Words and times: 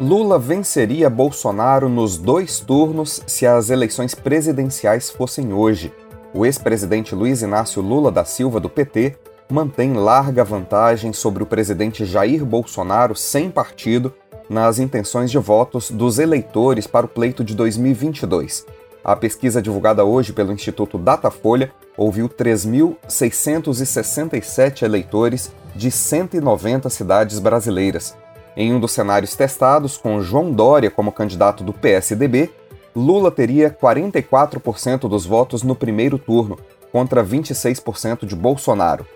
Lula 0.00 0.38
venceria 0.38 1.10
Bolsonaro 1.10 1.86
nos 1.86 2.16
dois 2.16 2.58
turnos 2.58 3.22
se 3.26 3.46
as 3.46 3.68
eleições 3.68 4.14
presidenciais 4.14 5.10
fossem 5.10 5.52
hoje. 5.52 5.92
O 6.32 6.46
ex-presidente 6.46 7.14
Luiz 7.14 7.42
Inácio 7.42 7.82
Lula 7.82 8.10
da 8.10 8.24
Silva, 8.24 8.58
do 8.58 8.70
PT, 8.70 9.18
mantém 9.52 9.92
larga 9.92 10.42
vantagem 10.42 11.12
sobre 11.12 11.42
o 11.42 11.46
presidente 11.46 12.06
Jair 12.06 12.46
Bolsonaro, 12.46 13.14
sem 13.14 13.50
partido, 13.50 14.14
nas 14.48 14.78
intenções 14.78 15.30
de 15.30 15.36
votos 15.36 15.90
dos 15.90 16.18
eleitores 16.18 16.86
para 16.86 17.04
o 17.04 17.08
pleito 17.08 17.44
de 17.44 17.54
2022. 17.54 18.64
A 19.04 19.14
pesquisa 19.14 19.60
divulgada 19.60 20.02
hoje 20.02 20.32
pelo 20.32 20.50
Instituto 20.50 20.96
Datafolha 20.96 21.70
ouviu 21.94 22.26
3.667 22.26 24.82
eleitores 24.82 25.52
de 25.76 25.90
190 25.90 26.88
cidades 26.88 27.38
brasileiras. 27.38 28.16
Em 28.56 28.74
um 28.74 28.80
dos 28.80 28.92
cenários 28.92 29.34
testados, 29.36 29.96
com 29.96 30.20
João 30.20 30.52
Dória 30.52 30.90
como 30.90 31.12
candidato 31.12 31.62
do 31.62 31.72
PSDB, 31.72 32.50
Lula 32.94 33.30
teria 33.30 33.70
44% 33.70 35.08
dos 35.08 35.24
votos 35.24 35.62
no 35.62 35.76
primeiro 35.76 36.18
turno, 36.18 36.58
contra 36.90 37.24
26% 37.24 38.26
de 38.26 38.34
Bolsonaro. 38.34 39.06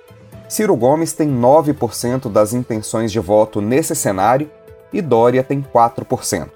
Ciro 0.48 0.76
Gomes 0.76 1.12
tem 1.12 1.28
9% 1.28 2.30
das 2.30 2.52
intenções 2.52 3.10
de 3.10 3.18
voto 3.18 3.60
nesse 3.60 3.96
cenário 3.96 4.48
e 4.92 5.02
Dória 5.02 5.42
tem 5.42 5.60
4%. 5.60 6.48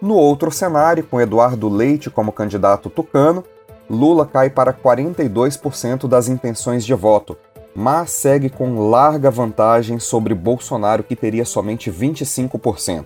No 0.00 0.14
outro 0.14 0.52
cenário, 0.52 1.02
com 1.02 1.20
Eduardo 1.20 1.68
Leite 1.68 2.10
como 2.10 2.30
candidato 2.30 2.88
tucano, 2.88 3.42
Lula 3.88 4.26
cai 4.26 4.50
para 4.50 4.72
42% 4.72 6.06
das 6.06 6.28
intenções 6.28 6.84
de 6.84 6.94
voto, 6.94 7.36
mas 7.76 8.10
segue 8.10 8.48
com 8.48 8.88
larga 8.88 9.30
vantagem 9.30 9.98
sobre 9.98 10.34
Bolsonaro, 10.34 11.04
que 11.04 11.14
teria 11.14 11.44
somente 11.44 11.90
25%. 11.90 13.04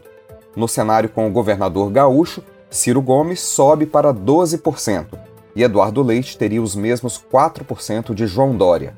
No 0.55 0.69
cenário 0.69 1.09
com 1.09 1.27
o 1.27 1.33
governador 1.33 1.91
gaúcho, 1.91 2.43
Ciro 2.71 3.03
Gomes 3.03 3.41
sobe 3.41 3.85
para 3.85 4.15
12%, 4.15 5.07
e 5.57 5.65
Eduardo 5.65 6.03
Leite 6.03 6.39
teria 6.39 6.63
os 6.63 6.77
mesmos 6.77 7.21
4% 7.33 8.15
de 8.15 8.29
João 8.29 8.57
Dória. 8.57 8.95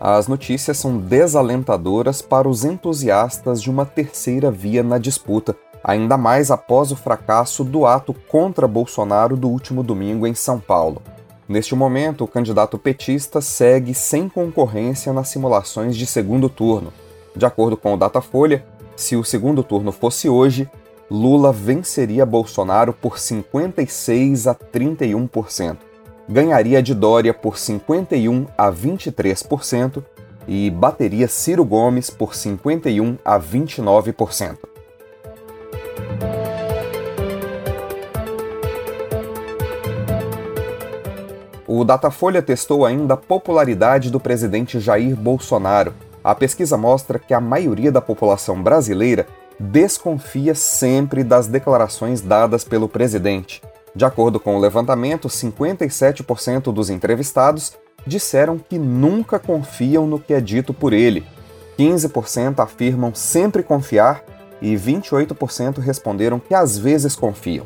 As 0.00 0.26
notícias 0.26 0.78
são 0.78 0.98
desalentadoras 0.98 2.20
para 2.20 2.48
os 2.48 2.64
entusiastas 2.64 3.62
de 3.62 3.70
uma 3.70 3.86
terceira 3.86 4.50
via 4.50 4.82
na 4.82 4.98
disputa, 4.98 5.56
ainda 5.82 6.18
mais 6.18 6.50
após 6.50 6.90
o 6.90 6.96
fracasso 6.96 7.62
do 7.62 7.86
ato 7.86 8.12
contra 8.28 8.66
Bolsonaro 8.66 9.36
do 9.36 9.48
último 9.48 9.84
domingo 9.84 10.26
em 10.26 10.34
São 10.34 10.58
Paulo. 10.58 11.00
Neste 11.48 11.74
momento, 11.74 12.24
o 12.24 12.28
candidato 12.28 12.78
petista 12.78 13.40
segue 13.40 13.94
sem 13.94 14.28
concorrência 14.28 15.12
nas 15.12 15.28
simulações 15.28 15.96
de 15.96 16.06
segundo 16.06 16.48
turno. 16.48 16.92
De 17.36 17.44
acordo 17.44 17.76
com 17.76 17.92
o 17.92 17.96
Datafolha, 17.96 18.64
se 18.96 19.14
o 19.16 19.24
segundo 19.24 19.62
turno 19.62 19.92
fosse 19.92 20.28
hoje, 20.28 20.68
Lula 21.10 21.52
venceria 21.52 22.24
Bolsonaro 22.24 22.92
por 22.92 23.18
56 23.18 24.46
a 24.46 24.54
31%, 24.54 25.76
ganharia 26.26 26.82
de 26.82 26.94
Dória 26.94 27.34
por 27.34 27.58
51 27.58 28.46
a 28.56 28.72
23% 28.72 30.02
e 30.48 30.70
bateria 30.70 31.28
Ciro 31.28 31.64
Gomes 31.64 32.08
por 32.08 32.34
51 32.34 33.18
a 33.22 33.38
29%. 33.38 34.56
O 41.66 41.82
Datafolha 41.82 42.42
testou 42.42 42.84
ainda 42.84 43.14
a 43.14 43.16
popularidade 43.16 44.10
do 44.10 44.20
presidente 44.20 44.78
Jair 44.78 45.16
Bolsonaro. 45.16 45.94
A 46.22 46.34
pesquisa 46.34 46.76
mostra 46.76 47.18
que 47.18 47.32
a 47.32 47.40
maioria 47.40 47.90
da 47.90 48.02
população 48.02 48.62
brasileira 48.62 49.26
desconfia 49.58 50.54
sempre 50.54 51.24
das 51.24 51.46
declarações 51.46 52.20
dadas 52.20 52.64
pelo 52.64 52.88
presidente. 52.88 53.62
De 53.94 54.04
acordo 54.04 54.38
com 54.38 54.56
o 54.56 54.60
levantamento, 54.60 55.28
57% 55.28 56.72
dos 56.72 56.90
entrevistados 56.90 57.72
disseram 58.06 58.58
que 58.58 58.78
nunca 58.78 59.38
confiam 59.38 60.06
no 60.06 60.18
que 60.18 60.34
é 60.34 60.40
dito 60.40 60.74
por 60.74 60.92
ele, 60.92 61.24
15% 61.78 62.58
afirmam 62.58 63.14
sempre 63.14 63.62
confiar 63.62 64.22
e 64.60 64.74
28% 64.74 65.78
responderam 65.78 66.38
que 66.38 66.54
às 66.54 66.76
vezes 66.76 67.16
confiam. 67.16 67.64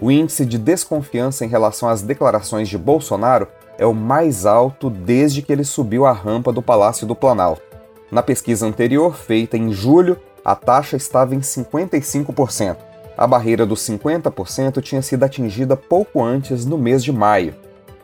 O 0.00 0.12
índice 0.12 0.46
de 0.46 0.58
desconfiança 0.58 1.44
em 1.44 1.48
relação 1.48 1.88
às 1.88 2.02
declarações 2.02 2.68
de 2.68 2.78
Bolsonaro 2.78 3.48
é 3.76 3.84
o 3.84 3.92
mais 3.92 4.46
alto 4.46 4.88
desde 4.88 5.42
que 5.42 5.52
ele 5.52 5.64
subiu 5.64 6.06
a 6.06 6.12
rampa 6.12 6.52
do 6.52 6.62
Palácio 6.62 7.06
do 7.06 7.16
Planalto. 7.16 7.62
Na 8.10 8.22
pesquisa 8.22 8.64
anterior, 8.64 9.16
feita 9.16 9.56
em 9.56 9.72
julho, 9.72 10.16
a 10.44 10.54
taxa 10.54 10.96
estava 10.96 11.34
em 11.34 11.40
55%. 11.40 12.76
A 13.16 13.26
barreira 13.26 13.66
dos 13.66 13.80
50% 13.80 14.80
tinha 14.80 15.02
sido 15.02 15.24
atingida 15.24 15.76
pouco 15.76 16.22
antes, 16.22 16.64
no 16.64 16.78
mês 16.78 17.02
de 17.02 17.12
maio. 17.12 17.54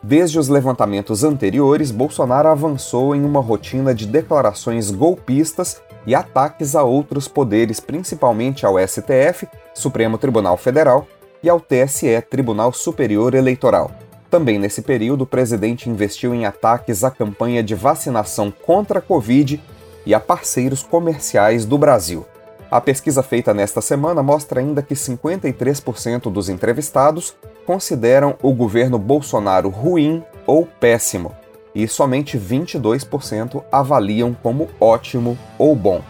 Desde 0.03 0.37
os 0.37 0.49
levantamentos 0.49 1.23
anteriores, 1.23 1.91
Bolsonaro 1.91 2.49
avançou 2.49 3.15
em 3.15 3.23
uma 3.23 3.39
rotina 3.39 3.95
de 3.95 4.05
declarações 4.05 4.91
golpistas 4.91 5.81
e 6.05 6.13
ataques 6.13 6.75
a 6.75 6.83
outros 6.83 7.27
poderes, 7.27 7.79
principalmente 7.79 8.65
ao 8.65 8.75
STF, 8.77 9.47
Supremo 9.73 10.17
Tribunal 10.17 10.57
Federal, 10.57 11.07
e 11.45 11.49
ao 11.49 11.59
TSE, 11.59 12.19
Tribunal 12.27 12.73
Superior 12.73 13.35
Eleitoral. 13.35 13.91
Também 14.31 14.57
nesse 14.57 14.81
período, 14.81 15.25
o 15.25 15.27
presidente 15.27 15.87
investiu 15.87 16.33
em 16.33 16.43
ataques 16.43 17.03
à 17.03 17.11
campanha 17.11 17.61
de 17.61 17.75
vacinação 17.75 18.49
contra 18.49 18.97
a 18.97 19.01
Covid 19.01 19.61
e 20.07 20.15
a 20.15 20.19
parceiros 20.19 20.81
comerciais 20.81 21.63
do 21.63 21.77
Brasil. 21.77 22.25
A 22.71 22.81
pesquisa 22.81 23.21
feita 23.21 23.53
nesta 23.53 23.79
semana 23.79 24.23
mostra 24.23 24.59
ainda 24.59 24.81
que 24.81 24.95
53% 24.95 26.31
dos 26.31 26.49
entrevistados 26.49 27.35
consideram 27.63 28.35
o 28.41 28.51
governo 28.51 28.97
Bolsonaro 28.97 29.69
ruim 29.69 30.23
ou 30.47 30.65
péssimo, 30.65 31.31
e 31.75 31.87
somente 31.87 32.39
22% 32.39 33.63
avaliam 33.71 34.35
como 34.41 34.67
ótimo 34.79 35.37
ou 35.59 35.75
bom. 35.75 36.01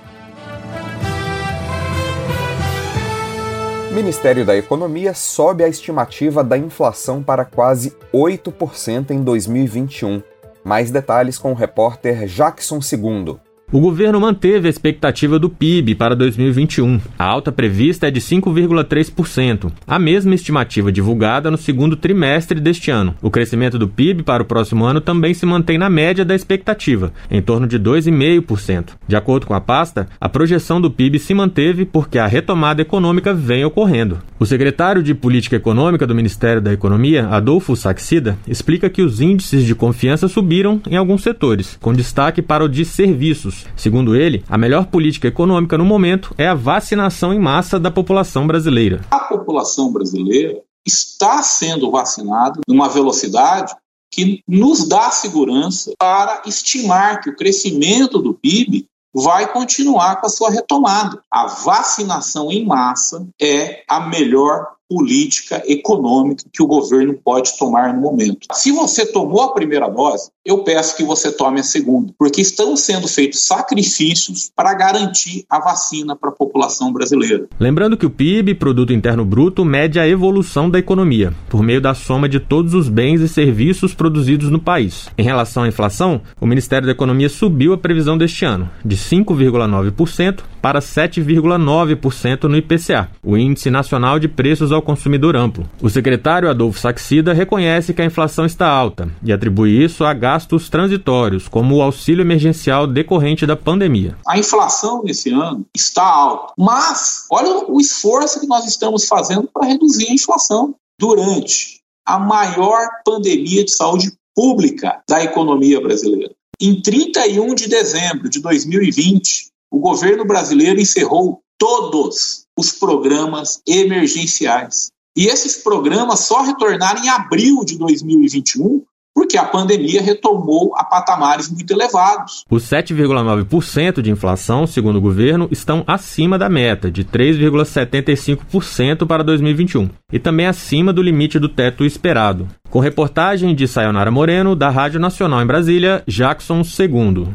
Ministério 3.95 4.43
da 4.43 4.57
Economia 4.57 5.13
sobe 5.13 5.63
a 5.63 5.69
estimativa 5.69 6.43
da 6.43 6.57
inflação 6.57 7.23
para 7.23 7.45
quase 7.45 7.95
8% 8.13 9.11
em 9.11 9.23
2021. 9.23 10.21
Mais 10.65 10.91
detalhes 10.91 11.37
com 11.37 11.53
o 11.53 11.55
repórter 11.55 12.27
Jackson 12.27 12.81
Segundo. 12.81 13.39
O 13.71 13.79
governo 13.79 14.21
manteve 14.21 14.67
a 14.67 14.69
expectativa 14.69 15.39
do 15.39 15.49
PIB 15.49 15.95
para 15.95 16.15
2021. 16.15 17.01
A 17.17 17.25
alta 17.25 17.51
prevista 17.51 18.07
é 18.07 18.11
de 18.11 18.21
5,3%, 18.21 19.71
a 19.87 19.97
mesma 19.97 20.35
estimativa 20.35 20.91
divulgada 20.91 21.49
no 21.49 21.57
segundo 21.57 21.95
trimestre 21.95 22.59
deste 22.59 22.91
ano. 22.91 23.15
O 23.23 23.31
crescimento 23.31 23.79
do 23.79 23.87
PIB 23.87 24.21
para 24.21 24.43
o 24.43 24.45
próximo 24.45 24.85
ano 24.85 25.01
também 25.01 25.33
se 25.33 25.47
mantém 25.47 25.79
na 25.79 25.89
média 25.89 26.23
da 26.23 26.35
expectativa, 26.35 27.11
em 27.29 27.41
torno 27.41 27.65
de 27.65 27.79
2,5%. 27.79 28.89
De 29.07 29.15
acordo 29.15 29.47
com 29.47 29.55
a 29.55 29.59
pasta, 29.59 30.07
a 30.21 30.29
projeção 30.29 30.79
do 30.79 30.91
PIB 30.91 31.17
se 31.17 31.33
manteve 31.33 31.85
porque 31.85 32.19
a 32.19 32.27
retomada 32.27 32.83
econômica 32.83 33.33
vem 33.33 33.65
ocorrendo. 33.65 34.19
O 34.39 34.45
secretário 34.45 35.01
de 35.01 35.15
Política 35.15 35.55
Econômica 35.55 36.05
do 36.05 36.13
Ministério 36.13 36.61
da 36.61 36.71
Economia, 36.71 37.27
Adolfo 37.29 37.75
Saxida, 37.75 38.37
explica 38.47 38.91
que 38.91 39.01
os 39.01 39.21
índices 39.21 39.65
de 39.65 39.73
confiança 39.73 40.27
subiram 40.27 40.79
em 40.87 40.95
alguns 40.95 41.23
setores, 41.23 41.79
com 41.81 41.93
destaque 41.93 42.43
para 42.43 42.63
o 42.63 42.69
de 42.69 42.85
serviços 42.85 43.54
Segundo 43.75 44.15
ele, 44.15 44.43
a 44.49 44.57
melhor 44.57 44.87
política 44.87 45.27
econômica 45.27 45.77
no 45.77 45.85
momento 45.85 46.33
é 46.37 46.47
a 46.47 46.55
vacinação 46.55 47.33
em 47.33 47.39
massa 47.39 47.79
da 47.79 47.91
população 47.91 48.47
brasileira. 48.47 49.01
A 49.11 49.19
população 49.19 49.91
brasileira 49.91 50.61
está 50.85 51.41
sendo 51.41 51.89
vacinada 51.89 52.61
numa 52.67 52.87
velocidade 52.87 53.73
que 54.11 54.41
nos 54.47 54.87
dá 54.87 55.11
segurança 55.11 55.91
para 55.97 56.41
estimar 56.45 57.21
que 57.21 57.29
o 57.29 57.35
crescimento 57.35 58.19
do 58.19 58.33
PIB 58.33 58.85
vai 59.13 59.51
continuar 59.51 60.17
com 60.17 60.27
a 60.27 60.29
sua 60.29 60.49
retomada. 60.49 61.21
A 61.31 61.47
vacinação 61.47 62.51
em 62.51 62.65
massa 62.65 63.25
é 63.41 63.83
a 63.89 64.01
melhor 64.01 64.74
política 64.89 65.63
econômica 65.67 66.43
que 66.51 66.61
o 66.61 66.67
governo 66.67 67.13
pode 67.23 67.57
tomar 67.57 67.93
no 67.93 68.01
momento. 68.01 68.47
Se 68.53 68.71
você 68.71 69.05
tomou 69.05 69.41
a 69.41 69.53
primeira 69.53 69.89
dose, 69.89 70.29
eu 70.45 70.59
peço 70.59 70.95
que 70.95 71.03
você 71.03 71.31
tome 71.31 71.59
a 71.59 71.63
segunda, 71.63 72.13
porque 72.19 72.39
estão 72.39 72.77
sendo 72.77 73.07
feitos 73.07 73.45
sacrifícios 73.47 74.51
para 74.55 74.73
garantir 74.75 75.43
a 75.49 75.59
vacina 75.59 76.15
para 76.15 76.29
a 76.29 76.33
população 76.33 76.93
brasileira. 76.93 77.47
Lembrando 77.59 77.97
que 77.97 78.05
o 78.05 78.09
PIB, 78.11 78.53
Produto 78.53 78.93
Interno 78.93 79.25
Bruto, 79.25 79.65
mede 79.65 79.99
a 79.99 80.07
evolução 80.07 80.69
da 80.69 80.77
economia, 80.77 81.33
por 81.49 81.63
meio 81.63 81.81
da 81.81 81.95
soma 81.95 82.29
de 82.29 82.39
todos 82.39 82.75
os 82.75 82.87
bens 82.87 83.21
e 83.21 83.27
serviços 83.27 83.93
produzidos 83.93 84.51
no 84.51 84.59
país. 84.59 85.09
Em 85.17 85.23
relação 85.23 85.63
à 85.63 85.67
inflação, 85.67 86.21
o 86.39 86.45
Ministério 86.45 86.85
da 86.85 86.91
Economia 86.91 87.29
subiu 87.29 87.73
a 87.73 87.77
previsão 87.77 88.15
deste 88.15 88.45
ano, 88.45 88.69
de 88.83 88.95
5,9% 88.95 90.43
para 90.61 90.79
7,9% 90.79 92.43
no 92.43 92.57
IPCA, 92.57 93.09
o 93.23 93.35
Índice 93.35 93.69
Nacional 93.69 94.19
de 94.19 94.27
Preços 94.27 94.71
ao 94.75 94.81
Consumidor 94.81 95.35
Amplo. 95.35 95.67
O 95.81 95.89
secretário 95.89 96.49
Adolfo 96.49 96.79
Saxida 96.79 97.33
reconhece 97.33 97.93
que 97.93 98.01
a 98.01 98.05
inflação 98.05 98.45
está 98.45 98.67
alta 98.67 99.09
e 99.23 99.33
atribui 99.33 99.83
isso 99.83 100.03
a 100.03 100.13
gastos 100.13 100.69
transitórios, 100.69 101.47
como 101.47 101.75
o 101.75 101.81
auxílio 101.81 102.21
emergencial 102.21 102.85
decorrente 102.85 103.45
da 103.45 103.55
pandemia. 103.55 104.17
A 104.27 104.37
inflação 104.37 105.03
nesse 105.03 105.31
ano 105.31 105.65
está 105.75 106.03
alta, 106.03 106.53
mas 106.57 107.25
olha 107.31 107.65
o 107.67 107.79
esforço 107.79 108.39
que 108.39 108.47
nós 108.47 108.65
estamos 108.65 109.07
fazendo 109.07 109.49
para 109.53 109.67
reduzir 109.67 110.09
a 110.09 110.13
inflação 110.13 110.75
durante 110.99 111.79
a 112.05 112.19
maior 112.19 112.87
pandemia 113.03 113.65
de 113.65 113.71
saúde 113.71 114.13
pública 114.35 115.01
da 115.09 115.23
economia 115.23 115.81
brasileira. 115.81 116.33
Em 116.61 116.81
31 116.81 117.55
de 117.55 117.67
dezembro 117.67 118.29
de 118.29 118.39
2020, 118.41 119.47
o 119.71 119.79
governo 119.79 120.25
brasileiro 120.25 120.79
encerrou 120.79 121.41
todos 121.57 122.44
os 122.57 122.71
programas 122.71 123.61
emergenciais. 123.67 124.91
E 125.17 125.27
esses 125.27 125.57
programas 125.57 126.21
só 126.21 126.41
retornaram 126.41 127.03
em 127.03 127.09
abril 127.09 127.63
de 127.63 127.77
2021 127.77 128.83
porque 129.15 129.37
a 129.37 129.45
pandemia 129.45 130.01
retomou 130.01 130.75
a 130.75 130.83
patamares 130.83 131.49
muito 131.49 131.71
elevados. 131.71 132.43
Os 132.51 132.63
7,9% 132.63 134.01
de 134.01 134.11
inflação, 134.11 134.67
segundo 134.67 134.97
o 134.97 135.01
governo, 135.01 135.47
estão 135.49 135.85
acima 135.87 136.37
da 136.37 136.49
meta, 136.49 136.91
de 136.91 137.05
3,75% 137.05 139.07
para 139.07 139.23
2021, 139.23 139.89
e 140.11 140.19
também 140.19 140.47
acima 140.47 140.91
do 140.91 141.01
limite 141.01 141.39
do 141.39 141.47
teto 141.47 141.85
esperado. 141.85 142.45
Com 142.69 142.81
reportagem 142.81 143.55
de 143.55 143.69
Sayonara 143.69 144.11
Moreno, 144.11 144.53
da 144.53 144.69
Rádio 144.69 144.99
Nacional 144.99 145.41
em 145.41 145.47
Brasília, 145.47 146.03
Jackson 146.05 146.61
II. 146.61 147.29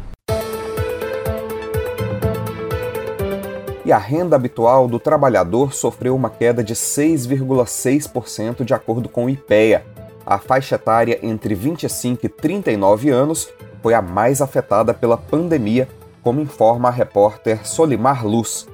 E 3.85 3.93
a 3.93 3.99
renda 3.99 4.37
habitual 4.37 4.87
do 4.87 4.99
trabalhador 4.99 5.73
sofreu 5.73 6.15
uma 6.15 6.29
queda 6.29 6.63
de 6.63 6.75
6,6% 6.75 8.65
de 8.65 8.75
acordo 8.75 9.09
com 9.09 9.25
o 9.25 9.31
IPEA, 9.31 9.85
a. 10.27 10.39
Faixa 10.39 10.75
etária 10.75 11.19
entre 11.23 11.55
25 11.55 12.27
e 12.27 12.29
39 12.29 13.11
anos 13.11 13.49
foi 13.83 13.95
a 13.95 14.03
mais 14.03 14.43
afetada 14.43 14.93
pela 14.93 15.17
pandemia, 15.17 15.89
como 16.23 16.41
informa 16.41 16.89
a 16.89 16.93
repórter 16.93 17.67
Solimar 17.67 18.27
Luz, 18.27 18.69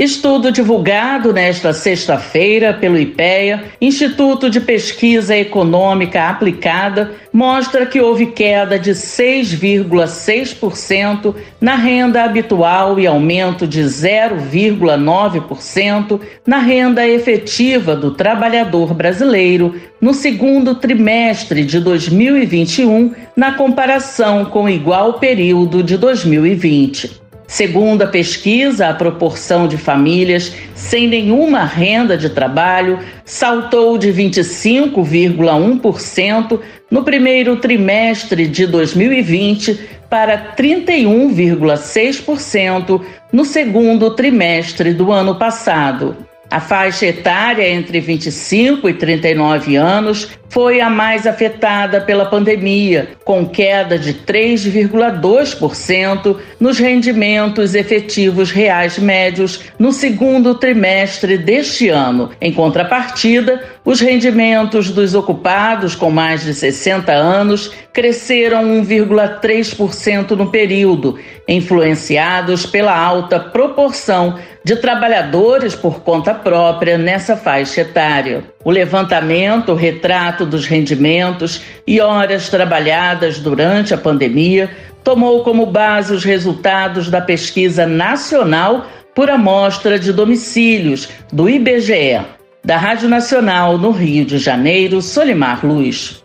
Estudo 0.00 0.50
divulgado 0.50 1.30
nesta 1.30 1.74
sexta-feira 1.74 2.72
pelo 2.72 2.98
IPEA, 2.98 3.64
Instituto 3.78 4.48
de 4.48 4.58
Pesquisa 4.58 5.36
Econômica 5.36 6.26
Aplicada, 6.26 7.10
mostra 7.30 7.84
que 7.84 8.00
houve 8.00 8.28
queda 8.28 8.78
de 8.78 8.92
6,6% 8.92 11.34
na 11.60 11.74
renda 11.74 12.24
habitual 12.24 12.98
e 12.98 13.06
aumento 13.06 13.66
de 13.66 13.82
0,9% 13.82 16.18
na 16.46 16.60
renda 16.60 17.06
efetiva 17.06 17.94
do 17.94 18.12
trabalhador 18.12 18.94
brasileiro 18.94 19.78
no 20.00 20.14
segundo 20.14 20.76
trimestre 20.76 21.62
de 21.62 21.78
2021, 21.78 23.12
na 23.36 23.52
comparação 23.52 24.46
com 24.46 24.64
o 24.64 24.70
igual 24.70 25.18
período 25.18 25.82
de 25.82 25.98
2020. 25.98 27.20
Segundo 27.50 28.02
a 28.02 28.06
pesquisa, 28.06 28.86
a 28.86 28.94
proporção 28.94 29.66
de 29.66 29.76
famílias 29.76 30.54
sem 30.72 31.08
nenhuma 31.08 31.64
renda 31.64 32.16
de 32.16 32.30
trabalho 32.30 33.00
saltou 33.24 33.98
de 33.98 34.12
25,1% 34.12 36.60
no 36.88 37.02
primeiro 37.02 37.56
trimestre 37.56 38.46
de 38.46 38.68
2020 38.68 39.80
para 40.08 40.54
31,6% 40.54 43.02
no 43.32 43.44
segundo 43.44 44.14
trimestre 44.14 44.94
do 44.94 45.10
ano 45.10 45.34
passado. 45.34 46.29
A 46.50 46.58
faixa 46.58 47.06
etária 47.06 47.70
entre 47.70 48.00
25 48.00 48.88
e 48.88 48.94
39 48.94 49.76
anos 49.76 50.28
foi 50.48 50.80
a 50.80 50.90
mais 50.90 51.28
afetada 51.28 52.00
pela 52.00 52.26
pandemia, 52.26 53.10
com 53.24 53.46
queda 53.46 53.96
de 53.96 54.12
3,2% 54.12 56.38
nos 56.58 56.76
rendimentos 56.76 57.76
efetivos 57.76 58.50
reais 58.50 58.98
médios 58.98 59.60
no 59.78 59.92
segundo 59.92 60.56
trimestre 60.56 61.38
deste 61.38 61.88
ano. 61.88 62.30
Em 62.40 62.52
contrapartida, 62.52 63.62
os 63.84 64.00
rendimentos 64.00 64.90
dos 64.90 65.14
ocupados 65.14 65.94
com 65.94 66.10
mais 66.10 66.42
de 66.42 66.52
60 66.52 67.12
anos 67.12 67.70
cresceram 67.92 68.64
1,3% 68.82 70.32
no 70.32 70.50
período, 70.50 71.16
influenciados 71.46 72.66
pela 72.66 72.98
alta 72.98 73.38
proporção 73.38 74.36
de 74.64 74.76
trabalhadores 74.76 75.74
por 75.74 76.00
conta 76.00 76.34
própria 76.42 76.98
nessa 76.98 77.36
faixa 77.36 77.82
etária. 77.82 78.44
O 78.64 78.70
levantamento 78.70 79.74
retrato 79.74 80.44
dos 80.44 80.66
rendimentos 80.66 81.62
e 81.86 82.00
horas 82.00 82.48
trabalhadas 82.48 83.38
durante 83.38 83.94
a 83.94 83.98
pandemia 83.98 84.70
tomou 85.04 85.42
como 85.42 85.66
base 85.66 86.12
os 86.12 86.24
resultados 86.24 87.08
da 87.08 87.20
pesquisa 87.20 87.86
nacional 87.86 88.86
por 89.14 89.30
amostra 89.30 89.98
de 89.98 90.12
domicílios 90.12 91.08
do 91.32 91.48
IBGE. 91.48 92.20
Da 92.62 92.76
Rádio 92.76 93.08
Nacional 93.08 93.78
no 93.78 93.90
Rio 93.90 94.24
de 94.24 94.38
Janeiro, 94.38 95.00
Solimar 95.00 95.64
Luz. 95.64 96.19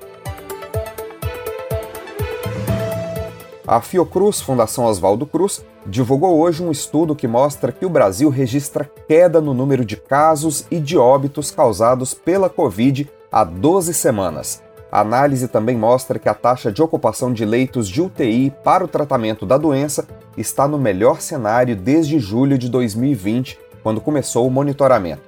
A 3.68 3.82
Fiocruz, 3.82 4.42
Fundação 4.42 4.86
Oswaldo 4.86 5.26
Cruz, 5.26 5.66
divulgou 5.88 6.40
hoje 6.40 6.64
um 6.64 6.70
estudo 6.70 7.16
que 7.16 7.28
mostra 7.28 7.72
que 7.72 7.84
o 7.84 7.90
Brasil 7.90 8.30
registra 8.30 8.88
queda 9.08 9.42
no 9.42 9.56
número 9.56 9.84
de 9.84 9.98
casos 9.98 10.68
e 10.70 10.80
de 10.80 10.96
óbitos 10.96 11.50
causados 11.50 12.14
pela 12.14 12.48
Covid 12.48 13.10
há 13.32 13.44
12 13.44 13.92
semanas. 13.96 14.62
A 14.92 15.02
análise 15.02 15.48
também 15.48 15.76
mostra 15.76 16.20
que 16.20 16.30
a 16.30 16.34
taxa 16.36 16.72
de 16.72 16.80
ocupação 16.80 17.34
de 17.34 17.44
leitos 17.44 17.90
de 17.90 18.04
UTI 18.04 18.54
para 18.64 18.86
o 18.86 18.88
tratamento 18.88 19.48
da 19.48 19.58
doença 19.58 20.08
está 20.38 20.68
no 20.68 20.78
melhor 20.78 21.20
cenário 21.20 21.76
desde 21.76 22.20
julho 22.20 22.60
de 22.60 22.70
2020, 22.70 23.58
quando 23.82 24.00
começou 24.00 24.46
o 24.46 24.52
monitoramento. 24.52 25.24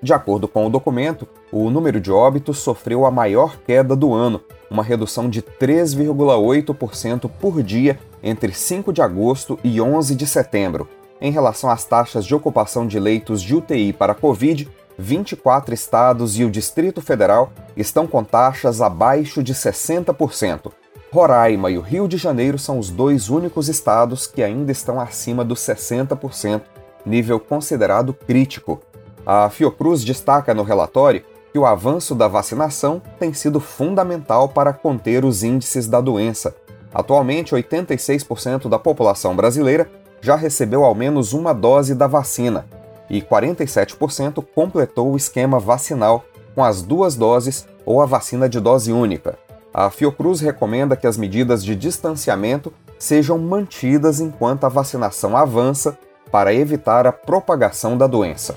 De 0.00 0.14
acordo 0.14 0.46
com 0.46 0.64
o 0.64 0.70
documento, 0.70 1.26
o 1.50 1.68
número 1.70 2.00
de 2.00 2.12
óbitos 2.12 2.58
sofreu 2.58 3.04
a 3.04 3.10
maior 3.10 3.56
queda 3.66 3.96
do 3.96 4.14
ano, 4.14 4.40
uma 4.70 4.82
redução 4.82 5.28
de 5.28 5.42
3,8% 5.42 7.28
por 7.28 7.62
dia 7.62 7.98
entre 8.22 8.52
5 8.52 8.92
de 8.92 9.02
agosto 9.02 9.58
e 9.64 9.80
11 9.80 10.14
de 10.14 10.26
setembro. 10.26 10.88
Em 11.20 11.32
relação 11.32 11.68
às 11.68 11.84
taxas 11.84 12.24
de 12.24 12.34
ocupação 12.34 12.86
de 12.86 12.98
leitos 12.98 13.42
de 13.42 13.54
UTI 13.54 13.92
para 13.92 14.14
Covid, 14.14 14.70
24 14.96 15.74
estados 15.74 16.38
e 16.38 16.44
o 16.44 16.50
Distrito 16.50 17.00
Federal 17.00 17.52
estão 17.76 18.06
com 18.06 18.22
taxas 18.22 18.80
abaixo 18.80 19.42
de 19.42 19.54
60%. 19.54 20.70
Roraima 21.12 21.70
e 21.70 21.76
o 21.76 21.80
Rio 21.80 22.06
de 22.06 22.16
Janeiro 22.16 22.58
são 22.58 22.78
os 22.78 22.88
dois 22.88 23.28
únicos 23.28 23.68
estados 23.68 24.26
que 24.26 24.42
ainda 24.42 24.70
estão 24.70 25.00
acima 25.00 25.44
dos 25.44 25.58
60%, 25.60 26.62
nível 27.04 27.40
considerado 27.40 28.14
crítico. 28.14 28.80
A 29.26 29.50
Fiocruz 29.50 30.04
destaca 30.04 30.54
no 30.54 30.62
relatório 30.62 31.24
que 31.52 31.58
o 31.58 31.66
avanço 31.66 32.14
da 32.14 32.28
vacinação 32.28 33.02
tem 33.18 33.32
sido 33.32 33.60
fundamental 33.60 34.48
para 34.48 34.72
conter 34.72 35.24
os 35.24 35.42
índices 35.42 35.86
da 35.86 36.00
doença. 36.00 36.54
Atualmente, 36.92 37.54
86% 37.54 38.68
da 38.68 38.78
população 38.78 39.34
brasileira 39.34 39.90
já 40.20 40.36
recebeu 40.36 40.84
ao 40.84 40.94
menos 40.94 41.32
uma 41.32 41.52
dose 41.52 41.94
da 41.94 42.06
vacina 42.06 42.66
e 43.08 43.20
47% 43.20 44.44
completou 44.54 45.12
o 45.12 45.16
esquema 45.16 45.58
vacinal 45.58 46.24
com 46.54 46.62
as 46.62 46.82
duas 46.82 47.16
doses 47.16 47.66
ou 47.84 48.00
a 48.00 48.06
vacina 48.06 48.48
de 48.48 48.60
dose 48.60 48.92
única. 48.92 49.38
A 49.72 49.90
Fiocruz 49.90 50.40
recomenda 50.40 50.96
que 50.96 51.06
as 51.06 51.16
medidas 51.16 51.64
de 51.64 51.74
distanciamento 51.74 52.72
sejam 52.98 53.38
mantidas 53.38 54.20
enquanto 54.20 54.64
a 54.64 54.68
vacinação 54.68 55.36
avança 55.36 55.96
para 56.30 56.54
evitar 56.54 57.06
a 57.06 57.12
propagação 57.12 57.96
da 57.96 58.06
doença. 58.06 58.56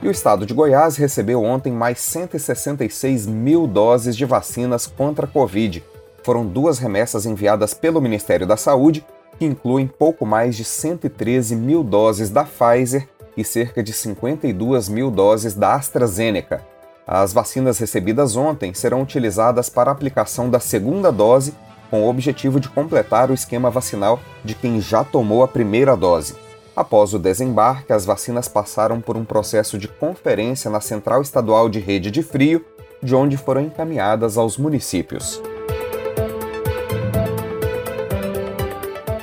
E 0.00 0.06
o 0.06 0.10
estado 0.12 0.46
de 0.46 0.54
Goiás 0.54 0.96
recebeu 0.96 1.42
ontem 1.42 1.72
mais 1.72 1.98
166 1.98 3.26
mil 3.26 3.66
doses 3.66 4.16
de 4.16 4.24
vacinas 4.24 4.86
contra 4.86 5.26
a 5.26 5.28
Covid. 5.28 5.84
Foram 6.22 6.46
duas 6.46 6.78
remessas 6.78 7.26
enviadas 7.26 7.74
pelo 7.74 8.00
Ministério 8.00 8.46
da 8.46 8.56
Saúde, 8.56 9.04
que 9.38 9.44
incluem 9.44 9.88
pouco 9.88 10.24
mais 10.24 10.56
de 10.56 10.64
113 10.64 11.56
mil 11.56 11.82
doses 11.82 12.30
da 12.30 12.44
Pfizer 12.44 13.08
e 13.36 13.42
cerca 13.42 13.82
de 13.82 13.92
52 13.92 14.88
mil 14.88 15.10
doses 15.10 15.54
da 15.54 15.74
AstraZeneca. 15.74 16.64
As 17.04 17.32
vacinas 17.32 17.78
recebidas 17.78 18.36
ontem 18.36 18.72
serão 18.74 19.02
utilizadas 19.02 19.68
para 19.68 19.90
a 19.90 19.92
aplicação 19.92 20.48
da 20.48 20.60
segunda 20.60 21.10
dose, 21.10 21.54
com 21.90 22.02
o 22.04 22.08
objetivo 22.08 22.60
de 22.60 22.68
completar 22.68 23.30
o 23.30 23.34
esquema 23.34 23.70
vacinal 23.70 24.20
de 24.44 24.54
quem 24.54 24.80
já 24.80 25.02
tomou 25.02 25.42
a 25.42 25.48
primeira 25.48 25.96
dose. 25.96 26.47
Após 26.78 27.12
o 27.12 27.18
desembarque, 27.18 27.92
as 27.92 28.06
vacinas 28.06 28.46
passaram 28.46 29.00
por 29.00 29.16
um 29.16 29.24
processo 29.24 29.76
de 29.76 29.88
conferência 29.88 30.70
na 30.70 30.80
Central 30.80 31.20
Estadual 31.20 31.68
de 31.68 31.80
Rede 31.80 32.08
de 32.08 32.22
Frio, 32.22 32.64
de 33.02 33.16
onde 33.16 33.36
foram 33.36 33.62
encaminhadas 33.62 34.38
aos 34.38 34.56
municípios. 34.56 35.42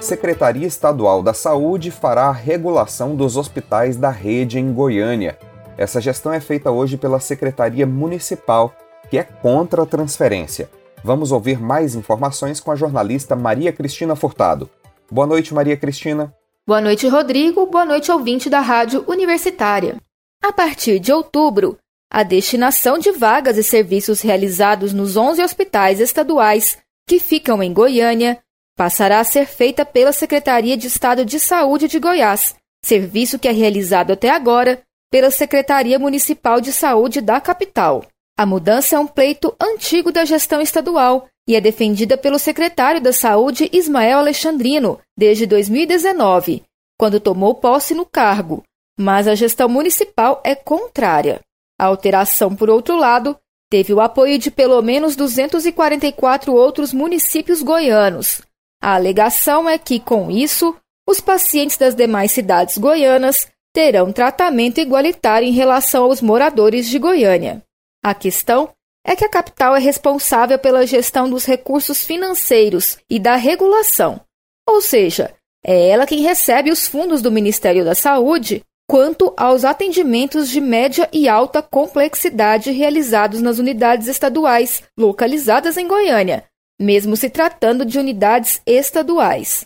Secretaria 0.02 0.68
Estadual 0.68 1.24
da 1.24 1.34
Saúde 1.34 1.92
fará 1.92 2.26
a 2.26 2.34
regulação 2.34 3.16
dos 3.16 3.38
hospitais 3.38 3.96
da 3.96 4.10
rede 4.10 4.60
em 4.60 4.74
Goiânia. 4.74 5.40
Essa 5.78 6.02
gestão 6.02 6.34
é 6.34 6.42
feita 6.42 6.72
hoje 6.72 6.98
pela 6.98 7.22
Secretaria 7.22 7.88
Municipal, 7.88 8.76
que 9.10 9.18
é 9.18 9.24
contra 9.24 9.84
a 9.84 9.86
transferência. 9.86 10.70
Vamos 11.02 11.32
ouvir 11.32 11.58
mais 11.62 11.96
informações 11.96 12.60
com 12.60 12.70
a 12.70 12.76
jornalista 12.76 13.34
Maria 13.34 13.72
Cristina 13.72 14.14
Furtado. 14.14 14.70
Boa 15.10 15.26
noite, 15.26 15.54
Maria 15.54 15.78
Cristina. 15.78 16.36
Boa 16.68 16.82
noite, 16.82 17.08
Rodrigo. 17.08 17.68
Boa 17.68 17.86
noite, 17.86 18.12
ouvinte 18.12 18.50
da 18.50 18.60
Rádio 18.60 19.06
Universitária. 19.08 19.98
A 20.44 20.52
partir 20.52 20.98
de 20.98 21.14
outubro, 21.14 21.78
a 22.12 22.24
destinação 22.24 22.98
de 22.98 23.12
vagas 23.12 23.56
e 23.56 23.64
serviços 23.64 24.22
realizados 24.22 24.92
nos 24.92 25.16
11 25.16 25.44
hospitais 25.44 26.00
estaduais 26.00 26.80
que 27.08 27.20
ficam 27.20 27.62
em 27.62 27.72
Goiânia 27.72 28.40
passará 28.76 29.20
a 29.20 29.24
ser 29.24 29.46
feita 29.46 29.86
pela 29.86 30.12
Secretaria 30.12 30.76
de 30.76 30.88
Estado 30.88 31.24
de 31.24 31.40
Saúde 31.40 31.88
de 31.88 32.00
Goiás, 32.00 32.56
serviço 32.84 33.38
que 33.38 33.48
é 33.48 33.52
realizado 33.52 34.14
até 34.14 34.32
agora 34.32 34.82
pela 35.12 35.30
Secretaria 35.30 36.00
Municipal 36.00 36.60
de 36.60 36.74
Saúde 36.74 37.22
da 37.22 37.40
capital. 37.40 38.04
A 38.36 38.44
mudança 38.44 38.96
é 38.96 39.00
um 39.00 39.06
pleito 39.06 39.56
antigo 39.62 40.12
da 40.12 40.26
gestão 40.26 40.60
estadual 40.60 41.28
e 41.48 41.56
é 41.56 41.62
defendida 41.62 42.18
pelo 42.18 42.40
secretário 42.40 43.00
da 43.00 43.14
Saúde 43.14 43.70
Ismael 43.72 44.20
Alexandrino 44.20 45.00
desde 45.18 45.46
2019, 45.46 46.64
quando 46.98 47.20
tomou 47.20 47.56
posse 47.56 47.94
no 47.94 48.06
cargo, 48.06 48.64
mas 48.98 49.28
a 49.28 49.36
gestão 49.36 49.70
municipal 49.70 50.42
é 50.44 50.56
contrária. 50.56 51.42
A 51.80 51.86
alteração, 51.86 52.56
por 52.56 52.70
outro 52.70 52.96
lado, 52.96 53.38
teve 53.70 53.94
o 53.94 54.00
apoio 54.00 54.38
de 54.40 54.50
pelo 54.50 54.82
menos 54.82 55.16
244 55.16 56.54
outros 56.54 56.94
municípios 56.94 57.62
goianos, 57.62 58.42
a 58.86 58.94
alegação 58.94 59.68
é 59.68 59.80
que, 59.80 60.00
com 60.00 60.30
isso, 60.30 60.76
os 61.10 61.20
pacientes 61.20 61.76
das 61.76 61.96
demais 61.96 62.32
cidades 62.32 62.78
goianas 62.78 63.48
terão 63.74 64.14
tratamento 64.14 64.80
igualitário 64.80 65.48
em 65.48 65.52
relação 65.52 66.04
aos 66.04 66.22
moradores 66.22 66.88
de 66.88 67.00
Goiânia. 67.00 67.64
A 68.04 68.14
questão 68.14 68.70
é 69.06 69.16
que 69.16 69.24
a 69.24 69.30
capital 69.30 69.76
é 69.76 69.80
responsável 69.80 70.58
pela 70.58 70.88
gestão 70.88 71.30
dos 71.30 71.46
recursos 71.46 72.04
financeiros 72.04 72.98
e 73.08 73.20
da 73.20 73.36
regulação, 73.36 74.20
ou 74.68 74.82
seja, 74.82 75.34
é 75.64 75.90
ela 75.90 76.08
quem 76.08 76.22
recebe 76.22 76.72
os 76.72 76.88
fundos 76.88 77.22
do 77.22 77.32
Ministério 77.32 77.86
da 77.86 77.94
Saúde 77.94 78.64
quanto 78.88 79.34
aos 79.36 79.64
atendimentos 79.64 80.50
de 80.50 80.62
média 80.62 81.10
e 81.12 81.28
alta 81.28 81.62
complexidade 81.62 82.72
realizados 82.72 83.42
nas 83.42 83.58
unidades 83.58 84.08
estaduais 84.08 84.84
localizadas 84.98 85.78
em 85.78 85.88
Goiânia, 85.88 86.46
mesmo 86.80 87.16
se 87.16 87.30
tratando 87.30 87.86
de 87.86 87.98
unidades 87.98 88.62
estaduais. 88.66 89.66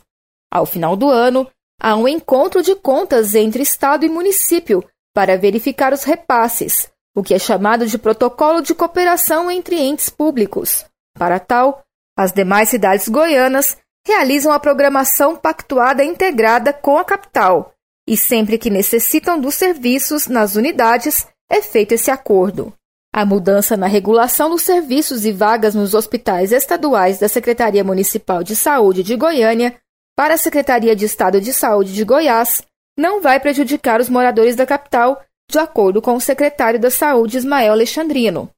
Ao 0.52 0.66
final 0.66 0.96
do 0.96 1.10
ano, 1.10 1.50
há 1.82 1.96
um 1.96 2.08
encontro 2.08 2.62
de 2.62 2.76
contas 2.76 3.36
entre 3.36 3.62
Estado 3.62 4.06
e 4.06 4.10
município 4.10 4.84
para 5.14 5.38
verificar 5.38 5.92
os 5.92 6.04
repasses, 6.04 6.90
o 7.16 7.24
que 7.24 7.34
é 7.34 7.40
chamado 7.40 7.86
de 7.86 7.98
Protocolo 7.98 8.62
de 8.62 8.74
Cooperação 8.74 9.50
entre 9.50 9.76
Entes 9.80 10.10
Públicos. 10.10 10.86
Para 11.18 11.40
tal, 11.40 11.84
as 12.18 12.32
demais 12.32 12.70
cidades 12.70 13.08
goianas 13.08 13.78
realizam 14.06 14.52
a 14.52 14.60
programação 14.60 15.36
pactuada 15.36 16.04
integrada 16.04 16.74
com 16.74 16.98
a 16.98 17.06
capital, 17.06 17.74
e 18.08 18.18
sempre 18.18 18.58
que 18.58 18.70
necessitam 18.70 19.40
dos 19.40 19.56
serviços 19.56 20.28
nas 20.28 20.56
unidades, 20.56 21.28
é 21.50 21.62
feito 21.62 21.94
esse 21.94 22.10
acordo. 22.10 22.74
A 23.14 23.26
mudança 23.26 23.76
na 23.76 23.88
regulação 23.88 24.50
dos 24.50 24.62
serviços 24.62 25.26
e 25.26 25.32
vagas 25.32 25.74
nos 25.74 25.94
hospitais 25.94 26.52
estaduais 26.52 27.20
da 27.20 27.28
Secretaria 27.28 27.84
Municipal 27.84 28.44
de 28.44 28.56
Saúde 28.56 29.04
de 29.04 29.16
Goiânia 29.16 29.76
para 30.16 30.36
a 30.36 30.38
Secretaria 30.38 30.96
de 30.96 31.06
Estado 31.06 31.40
de 31.40 31.54
Saúde 31.54 31.94
de 31.94 32.04
Goiás 32.04 32.62
não 32.98 33.22
vai 33.22 33.40
prejudicar 33.40 34.02
os 34.02 34.10
moradores 34.10 34.56
da 34.56 34.66
capital, 34.66 35.24
de 35.50 35.58
acordo 35.58 36.02
com 36.02 36.14
o 36.14 36.22
secretário 36.22 36.80
da 36.80 36.92
Saúde 36.92 37.38
Ismael 37.38 37.74
Alexandrino. 37.74 38.52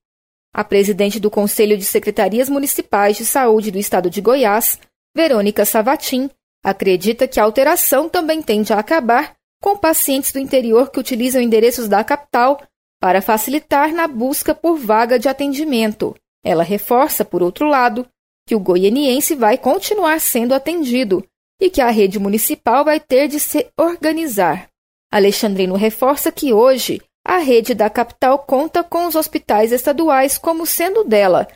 A 0.54 0.64
presidente 0.64 1.22
do 1.22 1.32
Conselho 1.32 1.78
de 1.78 1.86
Secretarias 1.86 2.50
Municipais 2.50 3.16
de 3.16 3.26
Saúde 3.26 3.72
do 3.72 3.78
Estado 3.78 4.10
de 4.10 4.20
Goiás, 4.20 4.78
Verônica 5.16 5.64
Savatim, 5.64 6.30
acredita 6.62 7.28
que 7.28 7.40
a 7.40 7.44
alteração 7.44 8.10
também 8.10 8.42
tende 8.42 8.74
a 8.74 8.80
acabar 8.80 9.34
com 9.62 9.78
pacientes 9.78 10.34
do 10.34 10.40
interior 10.40 10.92
que 10.92 11.00
utilizam 11.00 11.42
endereços 11.42 11.88
da 11.88 12.04
capital 12.04 12.62
para 13.00 13.22
facilitar 13.22 13.94
na 13.94 14.06
busca 14.06 14.54
por 14.54 14.78
vaga 14.78 15.18
de 15.18 15.30
atendimento. 15.30 16.14
Ela 16.44 16.64
reforça, 16.64 17.24
por 17.24 17.42
outro 17.42 17.68
lado, 17.68 18.06
que 18.46 18.54
o 18.54 18.60
goianiense 18.60 19.34
vai 19.34 19.58
continuar 19.58 20.20
sendo 20.20 20.54
atendido 20.54 21.26
e 21.60 21.70
que 21.70 21.80
a 21.80 21.90
rede 21.90 22.20
municipal 22.20 22.84
vai 22.84 23.00
ter 23.00 23.30
de 23.30 23.40
se 23.40 23.68
organizar. 23.78 24.71
Alexandrino 25.12 25.76
reforça 25.76 26.32
que 26.32 26.54
hoje 26.54 27.02
a 27.26 27.38
rede 27.38 27.74
da 27.74 27.90
capital 27.90 28.40
conta 28.40 28.84
com 28.84 29.06
os 29.06 29.16
hospitais 29.16 29.72
estaduais 29.72 30.38
como 30.38 30.66
sendo 30.66 31.04
dela 31.04 31.48